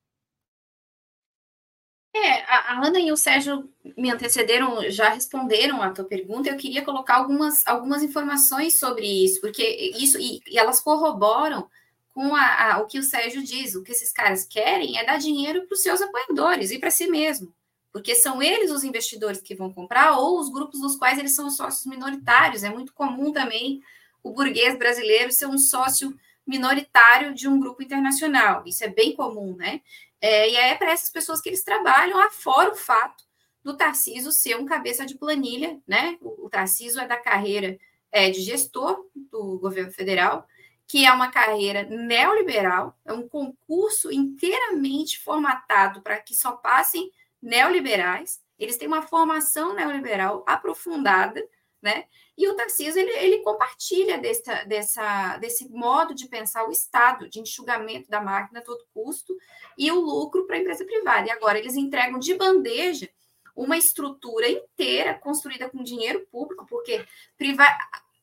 [2.16, 6.48] É, a Ana e o Sérgio me antecederam, já responderam a tua pergunta.
[6.48, 9.64] Eu queria colocar algumas, algumas informações sobre isso, porque
[9.98, 11.68] isso e, e elas corroboram
[12.14, 15.18] com a, a, o que o Sérgio diz, o que esses caras querem é dar
[15.18, 17.52] dinheiro para os seus apoiadores e para si mesmo,
[17.92, 21.50] porque são eles os investidores que vão comprar ou os grupos dos quais eles são
[21.50, 22.64] sócios minoritários.
[22.64, 23.82] É muito comum também
[24.22, 28.64] o burguês brasileiro ser um sócio minoritário de um grupo internacional.
[28.68, 29.82] Isso é bem comum, né?
[30.24, 33.26] É, e é para essas pessoas que eles trabalham, afora o fato
[33.62, 36.18] do Tarciso ser um cabeça de planilha, né?
[36.22, 37.78] O, o Tarciso é da carreira
[38.10, 40.48] é, de gestor do governo federal,
[40.88, 48.42] que é uma carreira neoliberal, é um concurso inteiramente formatado para que só passem neoliberais.
[48.58, 51.46] Eles têm uma formação neoliberal aprofundada,
[51.82, 52.06] né?
[52.38, 57.40] E o Tarcísio ele, ele compartilha dessa, dessa, desse modo de pensar o Estado, de
[57.40, 59.38] enxugamento da máquina a todo custo
[59.78, 61.28] e o lucro para a empresa privada.
[61.28, 63.10] E agora eles entregam de bandeja
[63.56, 67.06] uma estrutura inteira construída com dinheiro público, porque
[67.38, 67.66] priva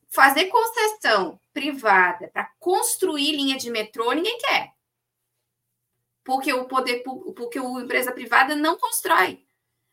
[0.09, 4.73] fazer concessão privada para construir linha de metrô, ninguém quer.
[6.23, 7.01] Porque o poder
[7.35, 9.43] porque a empresa privada não constrói.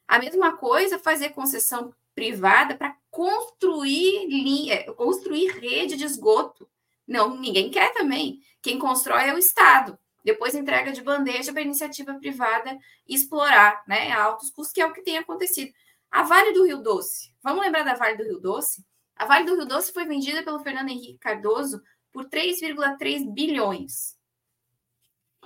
[0.08, 6.70] A mesma coisa fazer concessão privada para construir linha, construir rede de esgoto.
[7.04, 8.40] Não, ninguém quer também.
[8.62, 9.98] Quem constrói é o Estado.
[10.22, 14.86] Depois entrega de bandeja para a iniciativa privada explorar, né, a altos custos, que é
[14.86, 15.72] o que tem acontecido.
[16.08, 17.34] A Vale do Rio Doce.
[17.42, 18.86] Vamos lembrar da Vale do Rio Doce?
[19.16, 24.16] A Vale do Rio Doce foi vendida pelo Fernando Henrique Cardoso por 3,3 bilhões.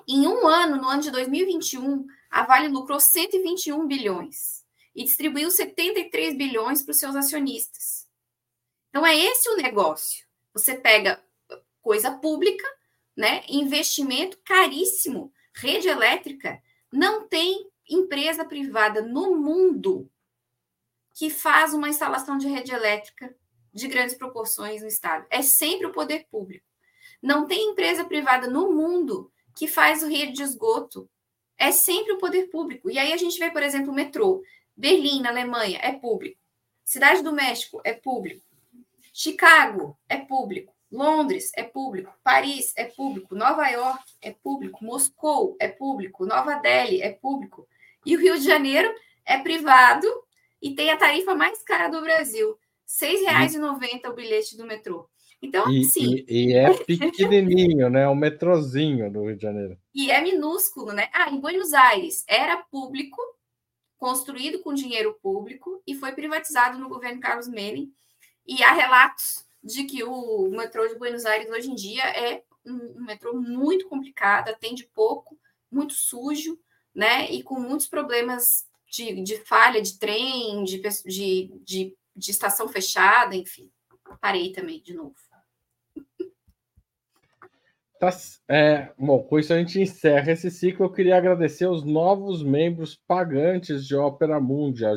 [0.07, 4.62] Em um ano, no ano de 2021, a Vale lucrou 121 bilhões
[4.95, 8.07] e distribuiu 73 bilhões para os seus acionistas.
[8.91, 10.27] Então é esse o negócio.
[10.53, 11.23] Você pega
[11.81, 12.67] coisa pública,
[13.17, 13.43] né?
[13.49, 16.63] Investimento caríssimo, rede elétrica.
[16.93, 20.11] Não tem empresa privada no mundo
[21.15, 23.35] que faz uma instalação de rede elétrica
[23.73, 25.27] de grandes proporções no Estado.
[25.31, 26.67] É sempre o poder público.
[27.23, 31.09] Não tem empresa privada no mundo que faz o rede de esgoto
[31.63, 32.91] é sempre o poder público.
[32.91, 34.43] E aí a gente vê, por exemplo, o metrô.
[34.77, 36.39] Berlim, na Alemanha, é público.
[36.85, 38.45] Cidade do México é público.
[39.13, 40.73] Chicago é público.
[40.91, 42.13] Londres é público.
[42.23, 43.35] Paris é público.
[43.35, 44.85] Nova York é público.
[44.85, 46.27] Moscou é público.
[46.27, 47.67] Nova Delhi é público.
[48.05, 48.93] E o Rio de Janeiro
[49.25, 50.07] é privado
[50.61, 52.59] e tem a tarifa mais cara do Brasil.
[53.01, 55.09] R$ 6,90 o bilhete do metrô.
[55.41, 56.25] Então, e, sim.
[56.29, 58.09] E, e, é pequenininho, né?
[58.09, 59.77] Um metrozinho do Rio de Janeiro.
[59.95, 61.09] E é minúsculo, né?
[61.13, 63.21] Ah, em Buenos Aires era público,
[64.03, 67.95] construído com dinheiro público e foi privatizado no governo Carlos Menem.
[68.45, 72.97] E há relatos de que o metrô de Buenos Aires hoje em dia é um,
[72.97, 75.39] um metrô muito complicado, atende pouco,
[75.71, 76.59] muito sujo,
[76.93, 77.31] né?
[77.31, 83.37] E com muitos problemas de, de falha de trem, de, de, de, de estação fechada,
[83.37, 83.71] enfim.
[84.21, 85.15] Parei também de novo.
[88.03, 88.11] Tá,
[88.49, 90.87] é, bom, com isso a gente encerra esse ciclo.
[90.87, 94.97] Eu queria agradecer os novos membros pagantes de Ópera Mundi, a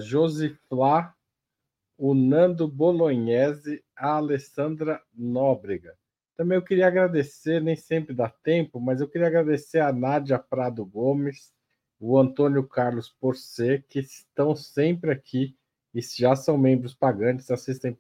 [2.00, 5.96] o Nando Bolognese, a Alessandra Nóbrega.
[6.36, 10.84] Também eu queria agradecer, nem sempre dá tempo, mas eu queria agradecer a Nádia Prado
[10.84, 11.54] Gomes,
[12.00, 15.56] o Antônio Carlos Porcê, que estão sempre aqui
[15.94, 17.96] e já são membros pagantes, assistem,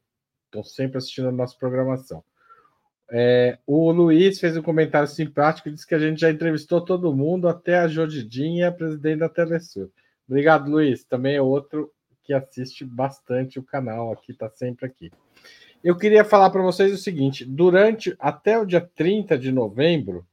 [0.45, 2.23] estão sempre assistindo a nossa programação.
[3.11, 7.47] É, o Luiz fez um comentário simpático, disse que a gente já entrevistou todo mundo,
[7.47, 9.89] até a Jodidinha, presidente da Telesur.
[10.27, 11.03] Obrigado, Luiz.
[11.03, 11.91] Também é outro
[12.23, 15.11] que assiste bastante o canal aqui, está sempre aqui.
[15.83, 20.25] Eu queria falar para vocês o seguinte: durante até o dia 30 de novembro,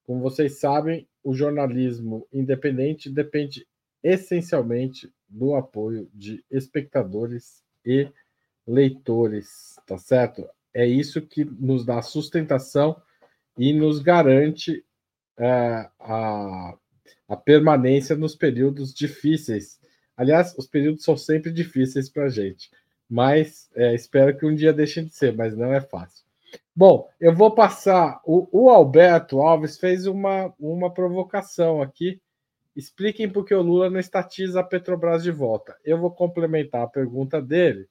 [0.04, 3.66] Como vocês sabem, o jornalismo independente depende
[4.04, 8.10] essencialmente do apoio de espectadores e
[8.68, 10.46] leitores, tá certo?
[10.76, 13.02] É isso que nos dá sustentação
[13.58, 14.84] e nos garante
[15.38, 16.76] é, a,
[17.30, 19.80] a permanência nos períodos difíceis.
[20.18, 22.70] Aliás, os períodos são sempre difíceis para a gente,
[23.10, 26.26] mas é, espero que um dia deixem de ser, mas não é fácil.
[26.76, 28.20] Bom, eu vou passar.
[28.26, 32.22] O, o Alberto Alves fez uma, uma provocação aqui.
[32.76, 35.74] Expliquem por que o Lula não estatiza a Petrobras de volta.
[35.86, 37.88] Eu vou complementar a pergunta dele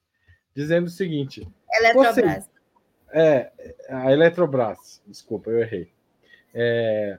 [0.55, 2.15] dizendo o seguinte: Eletrobras.
[2.15, 2.54] Você,
[3.17, 3.49] é,
[3.87, 5.87] a Eletrobras, desculpa, eu errei.
[6.53, 7.17] É,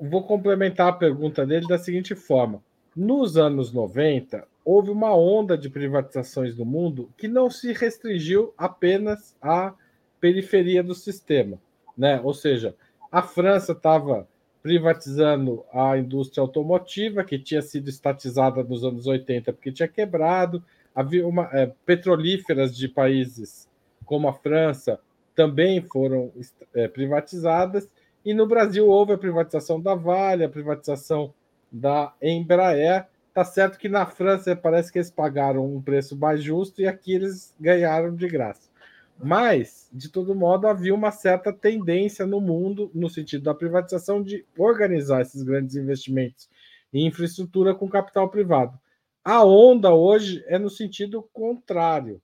[0.00, 2.60] vou complementar a pergunta dele da seguinte forma:
[2.96, 9.36] nos anos 90, houve uma onda de privatizações no mundo que não se restringiu apenas
[9.40, 9.72] à
[10.20, 11.60] periferia do sistema,
[11.96, 12.20] né?
[12.20, 12.74] Ou seja,
[13.10, 14.26] a França estava
[14.64, 20.60] privatizando a indústria automotiva, que tinha sido estatizada nos anos 80 porque tinha quebrado,
[20.92, 23.70] havia uma, é, petrolíferas de países
[24.04, 24.98] como a França
[25.34, 26.30] também foram
[26.74, 27.88] é, privatizadas,
[28.24, 31.34] e no Brasil houve a privatização da Vale, a privatização
[31.70, 33.06] da Embraer.
[33.34, 37.14] Tá certo que na França parece que eles pagaram um preço mais justo e aqui
[37.14, 38.70] eles ganharam de graça.
[39.18, 44.44] Mas, de todo modo, havia uma certa tendência no mundo, no sentido da privatização, de
[44.56, 46.48] organizar esses grandes investimentos
[46.92, 48.78] em infraestrutura com capital privado.
[49.24, 52.20] A onda hoje é no sentido contrário.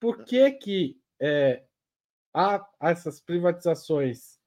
[0.00, 1.62] Por que, que é,
[2.34, 4.38] há essas privatizações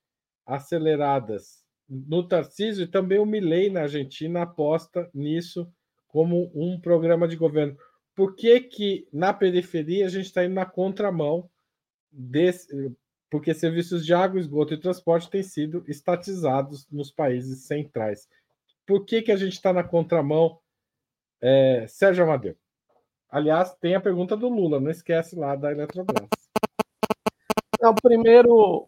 [0.45, 5.71] aceleradas no Tarcísio e também o Milei na Argentina aposta nisso
[6.07, 7.77] como um programa de governo?
[8.15, 11.49] Por que, que na periferia a gente está indo na contramão
[12.11, 12.67] desse,
[13.29, 18.27] porque serviços de água, esgoto e transporte têm sido estatizados nos países centrais.
[18.85, 20.59] Por que, que a gente está na contramão
[21.43, 22.55] é, Sérgio Amadeu.
[23.33, 26.29] Aliás, tem a pergunta do Lula, não esquece lá da Eletrobras.
[27.81, 28.87] Não, primeiro,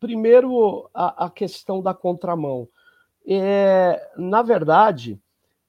[0.00, 2.68] primeiro a, a questão da contramão.
[3.24, 5.20] É, na verdade,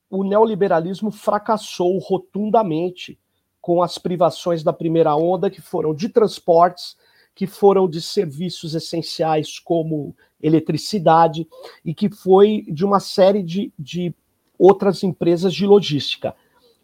[0.09, 3.19] o neoliberalismo fracassou rotundamente
[3.61, 6.97] com as privações da primeira onda, que foram de transportes,
[7.35, 11.47] que foram de serviços essenciais como eletricidade
[11.85, 14.11] e que foi de uma série de, de
[14.57, 16.35] outras empresas de logística.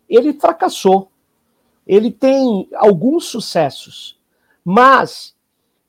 [0.07, 1.11] Ele fracassou.
[1.85, 4.17] Ele tem alguns sucessos,
[4.63, 5.35] mas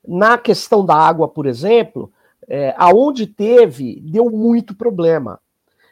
[0.07, 2.12] na questão da água, por exemplo,
[2.49, 5.40] é, aonde teve, deu muito problema.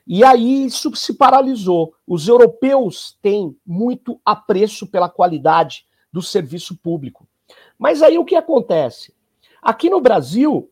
[0.06, 1.94] E aí isso se paralisou.
[2.06, 7.26] Os europeus têm muito apreço pela qualidade do serviço público.
[7.78, 9.14] Mas aí o que acontece?
[9.62, 10.68] Aqui no Brasil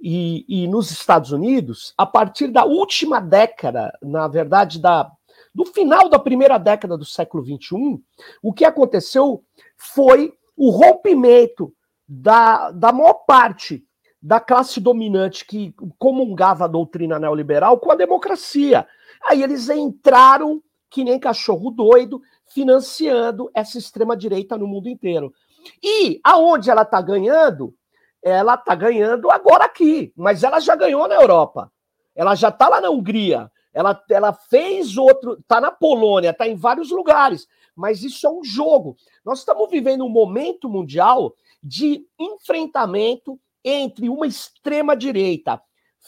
[0.00, 5.10] e, e nos Estados Unidos, a partir da última década, na verdade, da,
[5.54, 8.02] do final da primeira década do século XXI,
[8.42, 9.44] o que aconteceu
[9.76, 11.72] foi o rompimento
[12.06, 13.84] da, da maior parte
[14.20, 18.86] da classe dominante que comungava a doutrina neoliberal com a democracia.
[19.22, 20.62] Aí eles entraram
[20.94, 25.34] que nem cachorro doido, financiando essa extrema-direita no mundo inteiro.
[25.82, 27.74] E aonde ela está ganhando?
[28.22, 31.70] Ela está ganhando agora aqui, mas ela já ganhou na Europa.
[32.14, 33.50] Ela já está lá na Hungria.
[33.74, 37.48] Ela, ela fez outro, está na Polônia, está em vários lugares.
[37.74, 38.96] Mas isso é um jogo.
[39.24, 45.60] Nós estamos vivendo um momento mundial de enfrentamento entre uma extrema-direita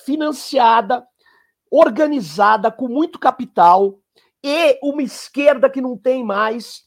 [0.04, 1.06] financiada,
[1.70, 3.98] organizada, com muito capital,
[4.44, 6.84] e uma esquerda que não tem mais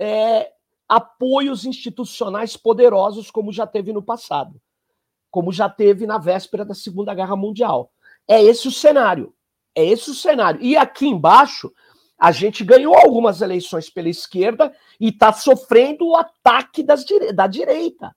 [0.00, 0.50] é,
[0.88, 4.60] apoios institucionais poderosos, como já teve no passado,
[5.30, 7.92] como já teve na véspera da Segunda Guerra Mundial.
[8.26, 9.34] É esse o cenário.
[9.74, 10.60] É esse o cenário.
[10.62, 11.72] E aqui embaixo,
[12.18, 17.04] a gente ganhou algumas eleições pela esquerda e está sofrendo o ataque das,
[17.34, 18.14] da direita.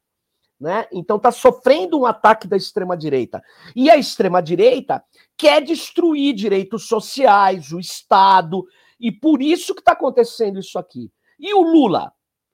[0.59, 0.87] Né?
[0.91, 3.43] Então está sofrendo um ataque da extrema-direita.
[3.75, 5.03] E a extrema-direita
[5.37, 8.65] quer destruir direitos sociais, o Estado,
[8.99, 11.11] e por isso que está acontecendo isso aqui.
[11.39, 12.13] E o Lula?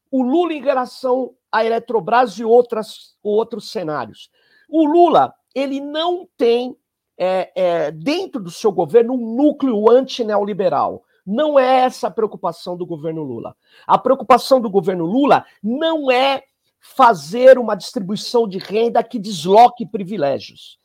[0.10, 4.30] O Lula em relação à Eletrobras e outras, outros cenários.
[4.70, 6.78] O Lula, ele não tem
[7.18, 11.04] é, é, dentro do seu governo um núcleo anti-neoliberal.
[11.26, 13.56] Não é essa a preocupação do governo Lula.
[13.86, 16.44] A preocupação do governo Lula não é
[16.80, 20.80] fazer uma distribuição de renda que desloque privilégios.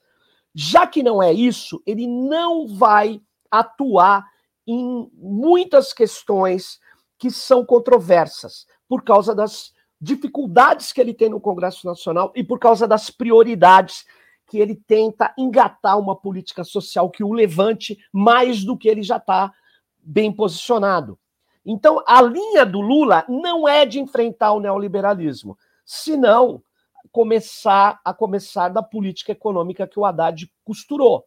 [0.54, 3.20] Já que não é isso, ele não vai
[3.50, 4.26] atuar
[4.66, 6.80] em muitas questões
[7.18, 12.58] que são controversas, por causa das dificuldades que ele tem no Congresso Nacional e por
[12.58, 14.04] causa das prioridades
[14.52, 19.16] que ele tenta engatar uma política social que o levante mais do que ele já
[19.16, 19.50] está
[19.98, 21.18] bem posicionado.
[21.64, 26.62] Então, a linha do Lula não é de enfrentar o neoliberalismo, se não
[27.10, 31.24] começar a começar da política econômica que o Haddad costurou.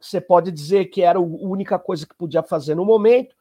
[0.00, 3.36] Você pode dizer que era a única coisa que podia fazer no momento,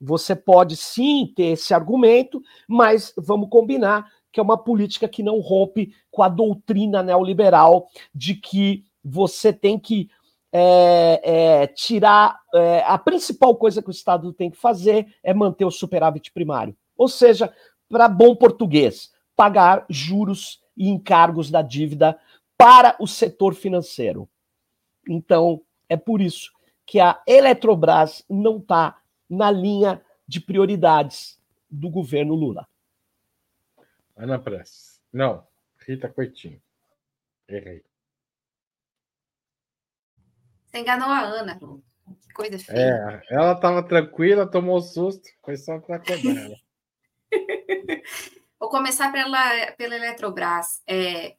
[0.00, 5.40] você pode sim ter esse argumento, mas vamos combinar que é uma política que não
[5.40, 10.10] rompe com a doutrina neoliberal de que você tem que
[10.52, 12.38] é, é, tirar.
[12.54, 16.76] É, a principal coisa que o Estado tem que fazer é manter o superávit primário.
[16.98, 17.50] Ou seja,
[17.88, 22.20] para bom português, pagar juros e encargos da dívida
[22.58, 24.28] para o setor financeiro.
[25.08, 26.52] Então, é por isso
[26.84, 28.98] que a Eletrobras não está
[29.30, 32.68] na linha de prioridades do governo Lula.
[34.16, 35.00] Ana Press.
[35.12, 35.46] Não,
[35.86, 36.60] Rita Coitinho.
[37.46, 37.84] Errei.
[40.64, 41.58] Você enganou a Ana.
[41.58, 43.22] Que coisa feia.
[43.28, 46.56] É, ela estava tranquila, tomou susto, foi só para quebrar ela.
[48.58, 50.82] Vou começar pela, pela Eletrobras.
[50.86, 51.36] É,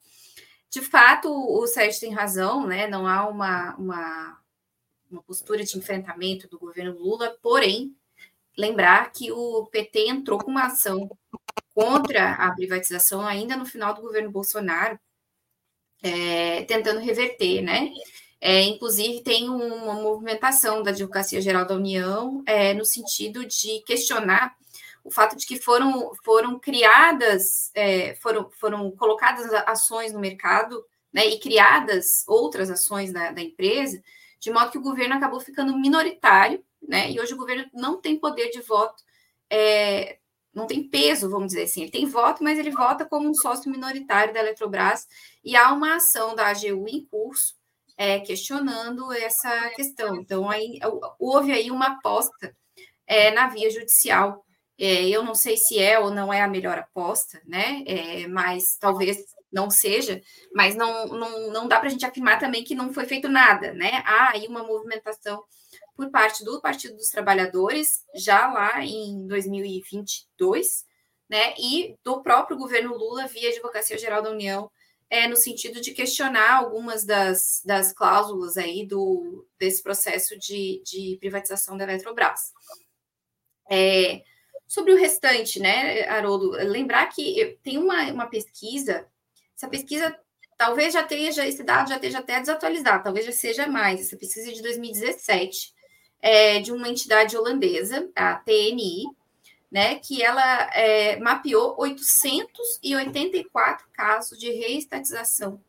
[0.69, 2.87] de fato, o Sérgio tem razão, né?
[2.87, 4.39] Não há uma, uma,
[5.09, 7.95] uma postura de enfrentamento do governo Lula, porém,
[8.57, 11.09] lembrar que o PT entrou com uma ação
[11.77, 14.99] contra a privatização ainda no final do governo Bolsonaro,
[16.01, 17.91] é, tentando reverter, né?
[18.41, 24.55] É, inclusive, tem uma movimentação da Advocacia Geral da União é, no sentido de questionar
[25.03, 31.27] o fato de que foram, foram criadas, é, foram, foram colocadas ações no mercado, né,
[31.27, 34.01] e criadas outras ações da, da, empresa,
[34.39, 38.19] de modo que o governo acabou ficando minoritário, né, e hoje o governo não tem
[38.19, 39.03] poder de voto,
[39.47, 40.17] é,
[40.53, 43.71] não tem peso, vamos dizer assim, ele tem voto, mas ele vota como um sócio
[43.71, 45.07] minoritário da Eletrobras,
[45.43, 47.55] e há uma ação da AGU em curso,
[47.95, 50.15] é, questionando essa questão.
[50.15, 50.79] Então, aí,
[51.19, 52.55] houve aí uma aposta
[53.05, 54.45] é, na via judicial
[54.79, 57.83] é, eu não sei se é ou não é a melhor aposta, né?
[57.87, 59.17] É, mas talvez
[59.51, 60.21] não seja,
[60.53, 63.73] mas não, não, não dá para a gente afirmar também que não foi feito nada,
[63.73, 64.03] né?
[64.05, 65.43] Há aí uma movimentação
[65.97, 70.85] por parte do Partido dos Trabalhadores, já lá em 2022,
[71.27, 74.69] né, e do próprio governo Lula via Advocacia Geral da União,
[75.09, 81.17] é, no sentido de questionar algumas das, das cláusulas aí do, desse processo de, de
[81.19, 82.53] privatização da Eletrobras.
[83.69, 84.21] É,
[84.67, 89.07] sobre o restante, né, Haroldo, lembrar que tem uma, uma pesquisa,
[89.55, 90.15] essa pesquisa
[90.57, 94.51] talvez já tenha, esse dado já esteja até desatualizado, talvez já seja mais, essa pesquisa
[94.51, 95.75] é de 2017,
[96.21, 99.05] é, de uma entidade holandesa, a TNI,
[99.71, 105.61] né, que ela é, mapeou 884 casos de reestatização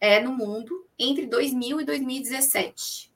[0.00, 3.08] é, no mundo entre 2000 e 2017.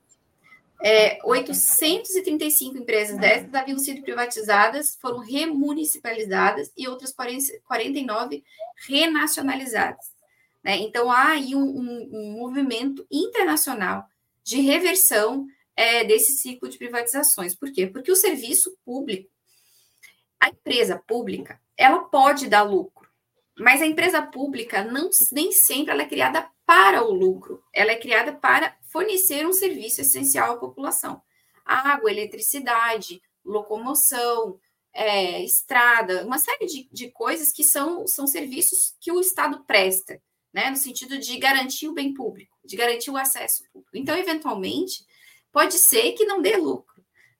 [0.84, 7.14] É, 835 empresas dessas haviam sido privatizadas, foram remunicipalizadas e outras
[7.64, 8.42] 49
[8.88, 10.10] renacionalizadas.
[10.62, 10.78] Né?
[10.78, 14.04] Então, há aí um, um, um, movimento internacional
[14.42, 15.46] de reversão
[15.76, 17.54] é, desse ciclo de privatizações.
[17.54, 17.86] Por quê?
[17.86, 19.32] Porque o serviço público
[20.42, 23.08] a empresa pública, ela pode dar lucro,
[23.56, 27.96] mas a empresa pública não, nem sempre ela é criada para o lucro, ela é
[27.96, 31.22] criada para fornecer um serviço essencial à população.
[31.64, 34.58] Água, eletricidade, locomoção,
[34.92, 40.20] é, estrada, uma série de, de coisas que são, são serviços que o Estado presta,
[40.52, 43.96] né, no sentido de garantir o bem público, de garantir o acesso público.
[43.96, 45.06] Então, eventualmente,
[45.52, 46.92] pode ser que não dê lucro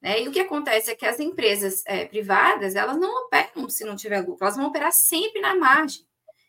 [0.03, 0.21] né?
[0.21, 3.95] E o que acontece é que as empresas é, privadas, elas não operam se não
[3.95, 6.05] tiver lucro, elas vão operar sempre na margem.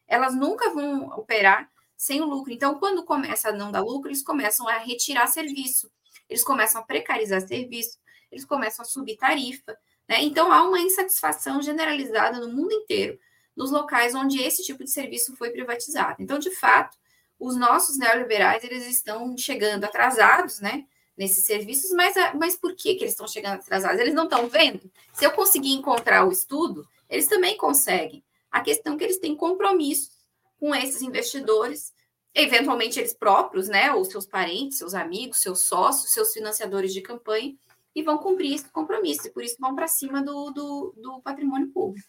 [0.08, 2.52] Elas nunca vão operar sem o lucro.
[2.52, 5.90] Então, quando começa a não dar lucro, eles começam a retirar serviço,
[6.28, 8.00] eles começam a precarizar serviço,
[8.32, 9.78] eles começam a subir tarifa.
[10.10, 10.24] Né?
[10.24, 13.20] Então, há uma insatisfação generalizada no mundo inteiro
[13.56, 16.16] nos locais onde esse tipo de serviço foi privatizado.
[16.20, 16.98] Então, de fato,
[17.40, 20.86] os nossos neoliberais eles estão chegando atrasados, né?
[21.18, 24.00] Nesses serviços, mas, mas por que, que eles estão chegando atrasados?
[24.00, 24.92] Eles não estão vendo?
[25.14, 28.24] Se eu conseguir encontrar o estudo, eles também conseguem.
[28.52, 30.12] A questão é que eles têm compromissos
[30.60, 31.94] com esses investidores,
[32.34, 37.56] eventualmente eles próprios, né, ou seus parentes, seus amigos, seus sócios, seus financiadores de campanha,
[37.96, 41.70] e vão cumprir esse compromisso, e por isso vão para cima do, do, do patrimônio
[41.72, 42.08] público.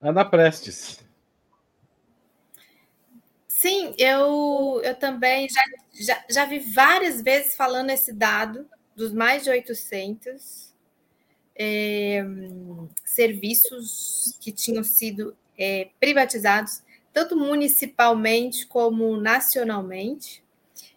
[0.00, 1.02] Ana Prestes.
[3.64, 5.62] Sim, eu, eu também já,
[5.98, 10.70] já, já vi várias vezes falando esse dado dos mais de 800
[11.56, 12.22] é,
[13.06, 20.44] serviços que tinham sido é, privatizados, tanto municipalmente como nacionalmente.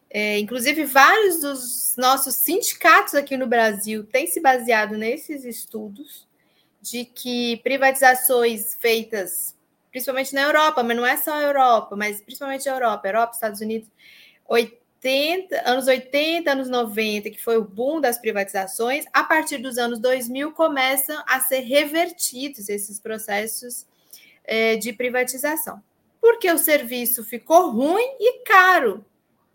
[0.09, 6.27] É, inclusive, vários dos nossos sindicatos aqui no Brasil têm se baseado nesses estudos
[6.81, 9.55] de que privatizações feitas
[9.97, 13.61] principalmente na Europa, mas não é só a Europa, mas principalmente a Europa, Europa, Estados
[13.61, 13.89] Unidos,
[14.47, 19.97] 80, anos 80, anos 90, que foi o boom das privatizações, a partir dos anos
[19.97, 23.87] 2000 começam a ser revertidos esses processos
[24.43, 25.81] é, de privatização.
[26.21, 29.03] Porque o serviço ficou ruim e caro.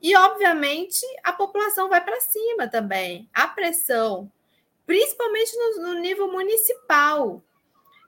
[0.03, 3.28] E, obviamente, a população vai para cima também.
[3.32, 4.30] A pressão,
[4.84, 7.40] principalmente no, no nível municipal.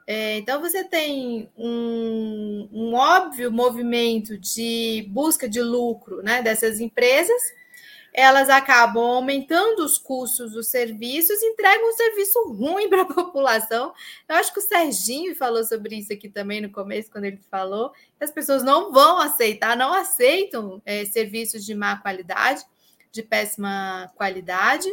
[0.06, 7.40] É, então, você tem um, um, óbvio movimento de busca de lucro né, dessas empresas,
[8.12, 13.92] elas acabam aumentando os custos dos serviços entregam um serviço ruim para a população.
[14.28, 17.90] Eu acho que o Serginho falou sobre isso aqui também no começo, quando ele falou
[17.90, 22.62] que as pessoas não vão aceitar, não aceitam é, serviços de má qualidade,
[23.10, 24.88] de péssima qualidade.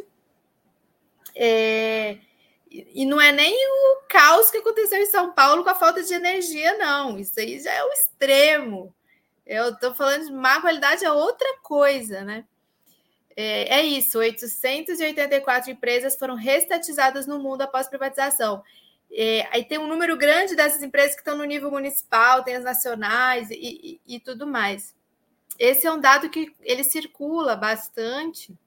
[1.36, 2.18] É,
[2.72, 6.14] e não é nem o caos que aconteceu em São Paulo com a falta de
[6.14, 7.20] energia, não.
[7.20, 8.96] Isso aí já é o extremo.
[9.46, 12.46] Eu estou falando de má qualidade, é outra coisa, né?
[13.36, 18.64] É, é, isso, 884 empresas foram restatizadas no mundo após privatização.
[19.12, 22.64] É, aí tem um número grande dessas empresas que estão no nível municipal, tem as
[22.64, 24.96] nacionais e, e, e tudo mais.
[25.60, 28.58] Esse é um dado que ele circula bastante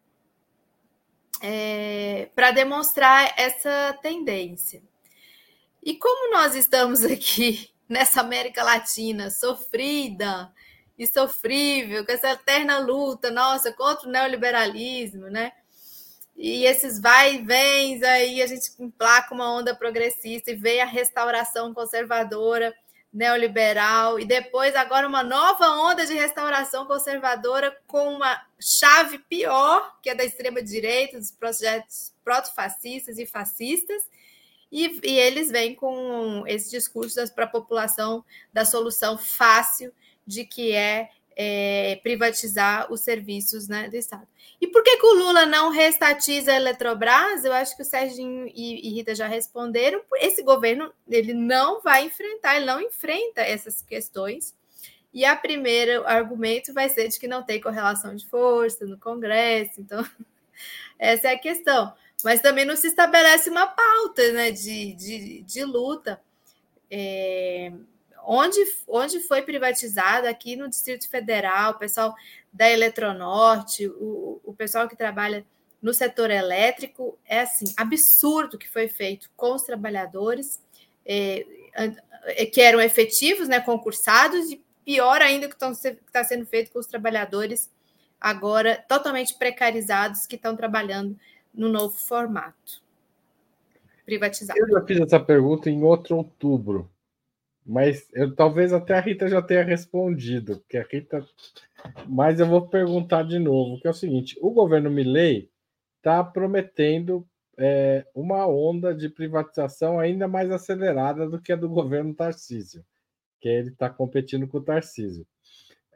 [1.41, 4.83] é, para demonstrar essa tendência.
[5.83, 10.53] E como nós estamos aqui nessa América Latina sofrida
[10.99, 15.53] e sofrível, com essa eterna luta, nossa, contra o neoliberalismo, né?
[16.37, 20.87] E esses vai e vens aí, a gente emplaca uma onda progressista e vem a
[20.87, 22.75] restauração conservadora
[23.15, 30.11] neoliberal e depois agora uma nova onda de restauração conservadora com uma chave pior, que
[30.11, 34.03] é da extrema direita, dos projetos proto-fascistas e fascistas,
[34.73, 39.93] e, e, eles vêm com esse discurso para a população da solução fácil
[40.27, 44.27] de que é, é, privatizar os serviços né, do Estado.
[44.61, 47.45] E por que, que, o Lula não restatiza a Eletrobras?
[47.45, 50.01] Eu acho que o Serginho e, e, Rita já responderam.
[50.17, 54.55] Esse governo ele não vai enfrentar, ele não enfrenta essas questões.
[55.13, 59.81] E a primeiro argumento vai ser de que não tem correlação de força no Congresso.
[59.81, 60.05] Então,
[60.99, 61.93] essa é a questão.
[62.23, 66.21] Mas também não se estabelece uma pauta né, de, de, de luta.
[66.91, 67.73] É,
[68.27, 72.15] onde, onde foi privatizado aqui no Distrito Federal, o pessoal
[72.53, 75.45] da Eletronorte, o, o pessoal que trabalha
[75.81, 80.63] no setor elétrico, é assim, absurdo que foi feito com os trabalhadores
[81.05, 81.45] é,
[82.25, 86.87] é que eram efetivos, né, concursados, e pior ainda que está sendo feito com os
[86.87, 87.71] trabalhadores
[88.21, 91.19] agora totalmente precarizados que estão trabalhando
[91.53, 92.83] no novo formato
[94.05, 94.59] privatizado.
[94.59, 96.91] Eu já fiz essa pergunta em outro outubro.
[97.65, 101.25] Mas eu, talvez até a Rita já tenha respondido, porque a Rita.
[102.07, 105.51] Mas eu vou perguntar de novo, que é o seguinte: o governo Milley
[105.97, 112.15] está prometendo é, uma onda de privatização ainda mais acelerada do que a do governo
[112.15, 112.85] Tarcísio,
[113.41, 115.27] que ele está competindo com o Tarcísio.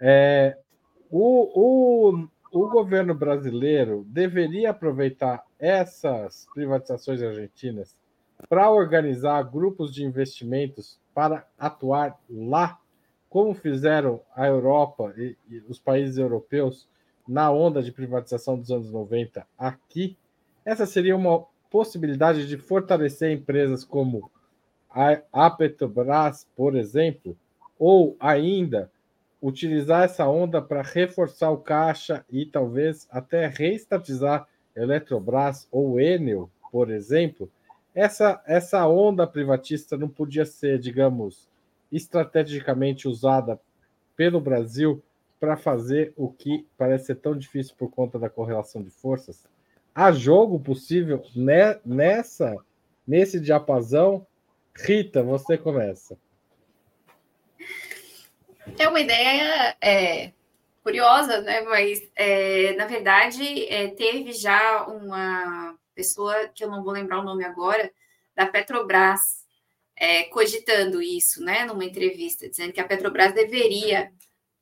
[0.00, 0.56] É,
[1.10, 7.96] o, o, o governo brasileiro deveria aproveitar essas privatizações argentinas
[8.48, 12.78] para organizar grupos de investimentos para atuar lá,
[13.28, 16.88] como fizeram a Europa e, e os países europeus
[17.26, 20.16] na onda de privatização dos anos 90 aqui,
[20.64, 24.30] essa seria uma possibilidade de fortalecer empresas como
[25.32, 27.36] a Petrobras, por exemplo,
[27.76, 28.88] ou ainda
[29.42, 34.46] utilizar essa onda para reforçar o caixa e talvez até reestatizar
[34.76, 37.50] Eletrobras ou Enel, por exemplo,
[37.98, 41.48] essa, essa onda privatista não podia ser, digamos,
[41.90, 43.60] estrategicamente usada
[44.14, 45.02] pelo Brasil
[45.40, 49.44] para fazer o que parece ser tão difícil por conta da correlação de forças?
[49.92, 51.20] Há jogo possível
[51.84, 52.56] nessa
[53.04, 54.24] nesse diapasão?
[54.76, 56.16] Rita, você começa.
[58.78, 60.30] É uma ideia é,
[60.84, 61.62] curiosa, né?
[61.62, 67.24] Mas é, na verdade é, teve já uma pessoa que eu não vou lembrar o
[67.24, 67.92] nome agora,
[68.32, 69.44] da Petrobras,
[69.96, 74.12] é, cogitando isso, né, numa entrevista, dizendo que a Petrobras deveria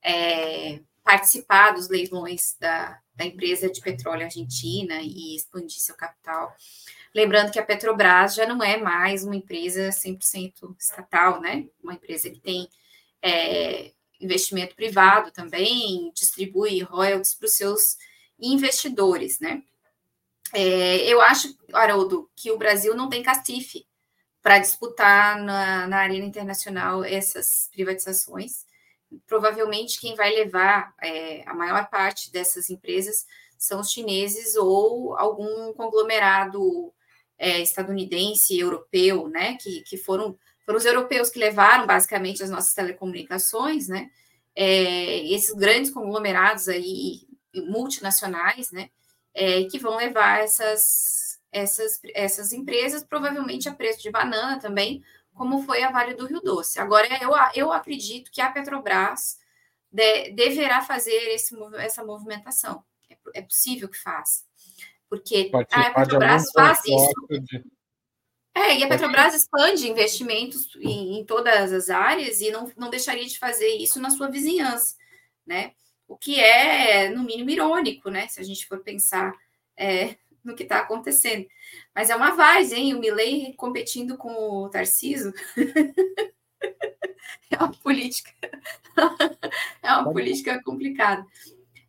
[0.03, 6.57] é, participar dos leilões da, da empresa de petróleo argentina e expandir seu capital.
[7.15, 11.67] Lembrando que a Petrobras já não é mais uma empresa 100% estatal, né?
[11.83, 12.67] Uma empresa que tem
[13.21, 17.99] é, investimento privado também, distribui royalties para os seus
[18.41, 19.63] investidores, né?
[20.53, 23.87] É, eu acho, Haroldo, que o Brasil não tem cacife
[24.43, 28.65] para disputar na, na arena internacional essas privatizações.
[29.27, 33.27] Provavelmente quem vai levar é, a maior parte dessas empresas
[33.59, 36.93] são os chineses ou algum conglomerado
[37.39, 39.57] é, estadunidense, europeu, né?
[39.61, 44.11] Que, que foram, foram os europeus que levaram basicamente as nossas telecomunicações, né?
[44.55, 48.91] É, esses grandes conglomerados aí multinacionais, né?
[49.37, 55.63] É, que vão levar essas, essas, essas empresas, provavelmente a preço de banana também, como
[55.63, 56.81] foi a Vale do Rio Doce.
[56.81, 59.39] Agora, eu, eu acredito que a Petrobras
[59.93, 62.83] de, deverá fazer esse, essa movimentação.
[63.11, 64.45] É, é possível que faça.
[65.07, 67.27] Porque a Petrobras faz isso.
[67.29, 67.63] De...
[68.55, 73.27] É, e a Petrobras expande investimentos em, em, todas as áreas e não, não deixaria
[73.27, 74.97] de fazer isso na sua vizinhança,
[75.47, 75.75] né?
[76.09, 78.29] O que é, no mínimo, irônico, né?
[78.29, 79.35] Se a gente for pensar
[79.77, 81.47] é, no que está acontecendo.
[81.95, 82.95] Mas é uma várzea, hein?
[82.95, 85.33] O Milley competindo com o Tarciso.
[87.51, 88.31] é uma política.
[89.83, 91.27] é uma política complicada.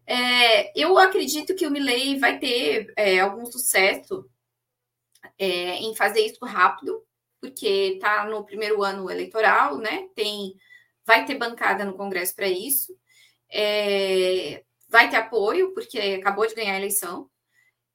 [0.06, 4.28] É, eu acredito que o Milley vai ter é, algum sucesso
[5.38, 7.04] é, em fazer isso rápido,
[7.42, 10.08] porque está no primeiro ano eleitoral, né?
[10.16, 10.56] Tem,
[11.06, 12.98] vai ter bancada no Congresso para isso
[13.50, 17.30] é, vai ter apoio, porque acabou de ganhar a eleição,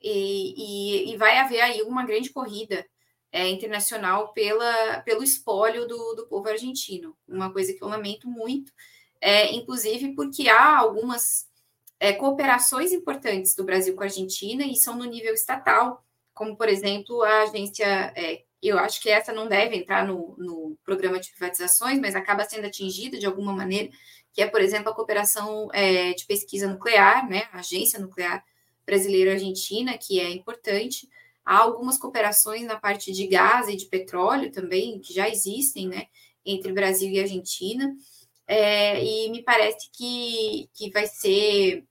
[0.00, 2.84] e, e, e vai haver aí uma grande corrida
[3.30, 8.72] é, internacional pela, pelo espólio do, do povo argentino, uma coisa que eu lamento muito,
[9.20, 11.48] é, inclusive porque há algumas
[11.98, 16.68] é, cooperações importantes do Brasil com a Argentina e são no nível estatal, como, por
[16.68, 21.30] exemplo, a agência, é, eu acho que essa não deve entrar no, no programa de
[21.30, 23.90] privatizações, mas acaba sendo atingida de alguma maneira,
[24.32, 28.44] que é, por exemplo, a cooperação é, de pesquisa nuclear, né, a Agência Nuclear
[28.86, 31.08] Brasileira-Argentina, que é importante.
[31.44, 36.06] Há algumas cooperações na parte de gás e de petróleo também, que já existem, né,
[36.44, 37.94] entre Brasil e Argentina.
[38.46, 41.84] é, e me parece que, que vai ser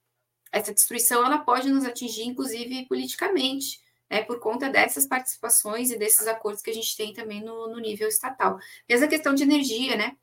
[0.52, 3.80] essa destruição ela pode nos atingir, inclusive politicamente,
[4.10, 7.80] né, por conta dessas participações e desses acordos que a gente tem também no, no
[7.80, 8.60] nível estatal.
[8.88, 10.18] Mesma questão de energia, né?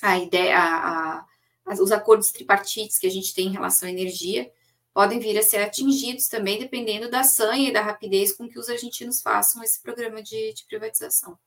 [0.00, 1.26] A ideia, a, a,
[1.68, 4.50] os acordos tripartites que a gente tem em relação à energia
[4.94, 8.68] podem vir a ser atingidos também, dependendo da sanha e da rapidez com que os
[8.68, 11.38] argentinos façam esse programa de, de privatização.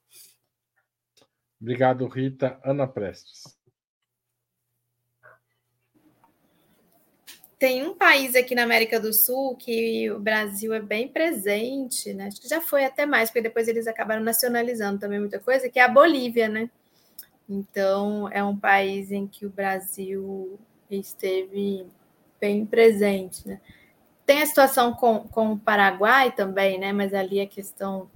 [1.59, 2.59] Obrigado, Rita.
[2.63, 3.43] Ana Prestes.
[7.59, 12.26] Tem um país aqui na América do Sul que o Brasil é bem presente, né?
[12.26, 15.78] Acho que já foi até mais, porque depois eles acabaram nacionalizando também muita coisa, que
[15.78, 16.72] é a Bolívia, né?
[17.48, 21.86] Então, é um país em que o Brasil esteve
[22.39, 23.62] bem presente, né?
[24.26, 26.94] Tem a situação com, com o Paraguai também, né?
[26.94, 28.10] Mas ali a questão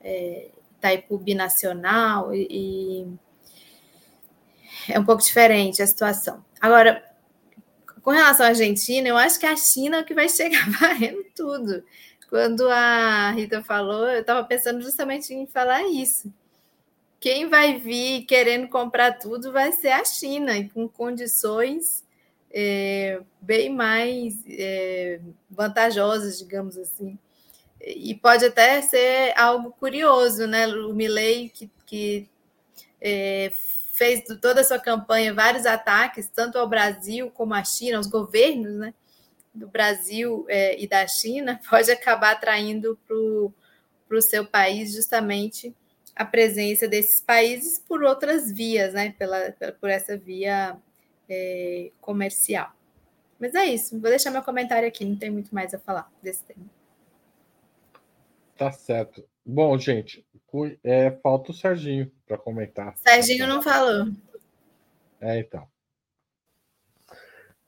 [0.00, 0.48] é,
[0.78, 3.18] Itaipu binacional e, e
[4.88, 6.42] é um pouco diferente a situação.
[6.60, 7.04] Agora,
[8.02, 11.84] com relação à Argentina, eu acho que a China é que vai chegar varrendo tudo.
[12.28, 16.32] Quando a Rita falou, eu estava pensando justamente em falar isso.
[17.20, 22.02] Quem vai vir querendo comprar tudo vai ser a China, e com condições
[22.50, 27.18] é, bem mais é, vantajosas, digamos assim.
[27.78, 30.66] E pode até ser algo curioso, né?
[30.66, 32.28] O Milley, que, que
[33.00, 33.52] é,
[33.92, 38.72] fez toda a sua campanha vários ataques, tanto ao Brasil como à China, aos governos
[38.76, 38.94] né,
[39.52, 43.14] do Brasil é, e da China, pode acabar atraindo para
[44.16, 45.74] o seu país justamente
[46.20, 50.76] a presença desses países por outras vias, né, pela, por essa via
[51.26, 52.70] é, comercial.
[53.38, 56.44] Mas é isso, vou deixar meu comentário aqui, não tem muito mais a falar desse
[56.44, 56.66] tema.
[58.54, 59.26] Tá certo.
[59.46, 60.22] Bom, gente,
[60.84, 62.94] é, falta o Serginho para comentar.
[62.98, 64.08] Serginho não falou.
[65.22, 65.66] É, então.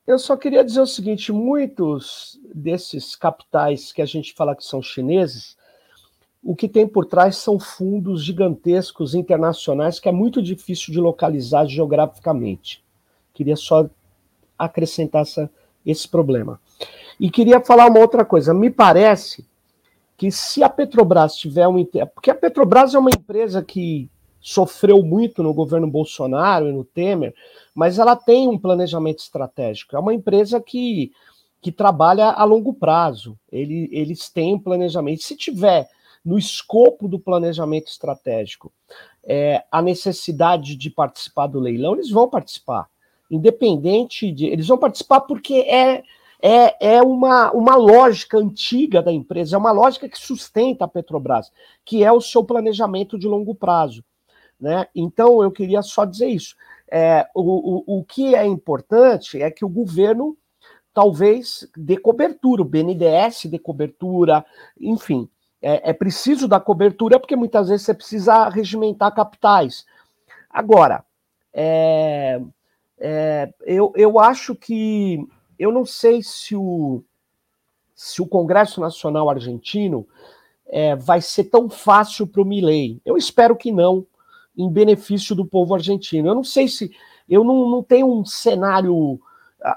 [0.07, 4.83] Eu só queria dizer o seguinte: muitos desses capitais que a gente fala que são
[4.83, 5.57] chineses,
[6.43, 11.67] o que tem por trás são fundos gigantescos internacionais que é muito difícil de localizar
[11.67, 12.83] geograficamente.
[13.33, 13.89] Queria só
[14.59, 15.51] acrescentar essa,
[15.87, 16.61] esse problema.
[17.19, 18.53] E queria falar uma outra coisa.
[18.53, 19.47] Me parece
[20.17, 21.85] que se a Petrobras tiver um.
[22.15, 27.33] Porque a Petrobras é uma empresa que sofreu muito no governo Bolsonaro e no Temer,
[27.73, 29.95] mas ela tem um planejamento estratégico.
[29.95, 31.13] É uma empresa que,
[31.61, 33.39] que trabalha a longo prazo.
[33.51, 35.23] Ele, eles têm um planejamento.
[35.23, 35.89] Se tiver
[36.25, 38.73] no escopo do planejamento estratégico
[39.25, 42.89] é, a necessidade de participar do leilão, eles vão participar.
[43.31, 44.47] Independente de.
[44.47, 46.03] Eles vão participar porque é
[46.43, 51.53] é, é uma, uma lógica antiga da empresa, é uma lógica que sustenta a Petrobras,
[51.85, 54.05] que é o seu planejamento de longo prazo.
[54.61, 54.89] Né?
[54.93, 56.57] Então, eu queria só dizer isso.
[56.91, 60.37] É, o, o, o que é importante é que o governo
[60.93, 64.45] talvez dê cobertura, o BNDES dê cobertura,
[64.81, 65.29] enfim.
[65.63, 69.87] É, é preciso dar cobertura porque muitas vezes você precisa regimentar capitais.
[70.51, 71.05] Agora,
[71.55, 72.41] é,
[72.99, 75.25] é, eu, eu acho que
[75.59, 77.05] eu não sei se o,
[77.95, 80.07] se o Congresso Nacional Argentino
[80.67, 83.01] é, vai ser tão fácil para o Milley.
[83.05, 84.07] Eu espero que não,
[84.57, 86.29] em benefício do povo argentino.
[86.29, 86.91] Eu não sei se.
[87.29, 89.21] Eu não, não tenho um cenário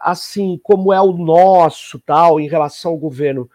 [0.02, 3.50] assim como é o nosso, tal, em relação ao governo.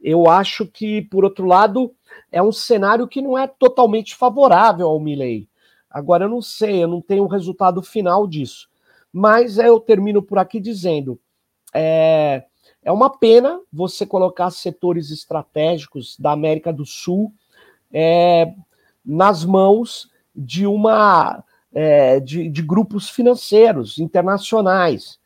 [0.00, 1.94] Eu acho que, por outro lado,
[2.30, 5.48] é um cenário que não é totalmente favorável ao Milley.
[5.90, 8.68] Agora, eu não sei, eu não tenho o resultado final disso.
[9.12, 11.18] Mas eu termino por aqui dizendo:
[11.72, 12.44] é,
[12.82, 17.32] é uma pena você colocar setores estratégicos da América do Sul
[17.92, 18.52] é,
[19.04, 21.42] nas mãos de uma
[21.74, 25.18] é, de, de, grupos financeiros internacionais.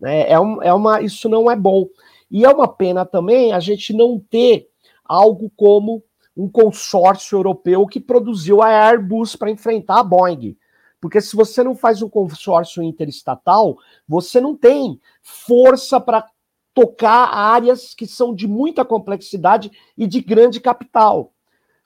[0.00, 0.30] Né?
[0.30, 1.86] É, um, é uma, isso não é bom.
[2.32, 4.70] E é uma pena também a gente não ter
[5.04, 6.02] algo como
[6.34, 10.56] um consórcio europeu que produziu a Airbus para enfrentar a Boeing.
[10.98, 13.76] Porque se você não faz um consórcio interestatal,
[14.08, 16.26] você não tem força para
[16.72, 21.34] tocar áreas que são de muita complexidade e de grande capital,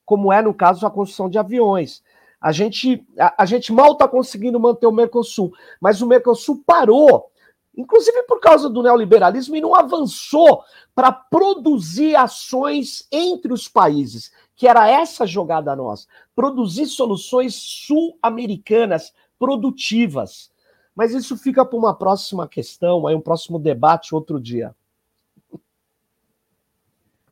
[0.04, 2.04] como é no caso a construção de aviões.
[2.40, 7.32] A gente, a, a gente mal está conseguindo manter o Mercosul, mas o Mercosul parou,
[7.76, 10.64] inclusive por causa do neoliberalismo, e não avançou
[10.94, 20.50] para produzir ações entre os países que era essa jogada nossa, produzir soluções sul-americanas produtivas.
[20.94, 24.74] Mas isso fica para uma próxima questão, aí um próximo debate outro dia.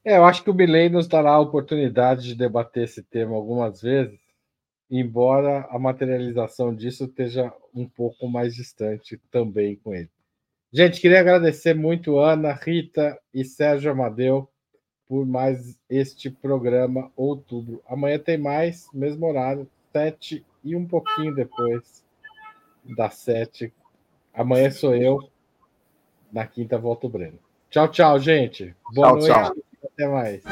[0.04, 3.80] É, eu acho que o Milley nos dará a oportunidade de debater esse tema algumas
[3.80, 4.20] vezes
[4.90, 10.10] embora a materialização disso esteja um pouco mais distante também com ele.
[10.76, 14.48] Gente, queria agradecer muito Ana, Rita e Sérgio Amadeu
[15.06, 17.80] por mais este programa Outubro.
[17.86, 22.04] Amanhã tem mais, mesmo horário, sete e um pouquinho depois
[22.84, 23.72] das sete.
[24.34, 25.20] Amanhã sou eu.
[26.32, 27.38] Na quinta volta o Breno.
[27.70, 28.74] Tchau, tchau, gente.
[28.92, 29.32] Boa tchau, noite.
[29.32, 29.54] Tchau.
[29.84, 30.42] Até mais.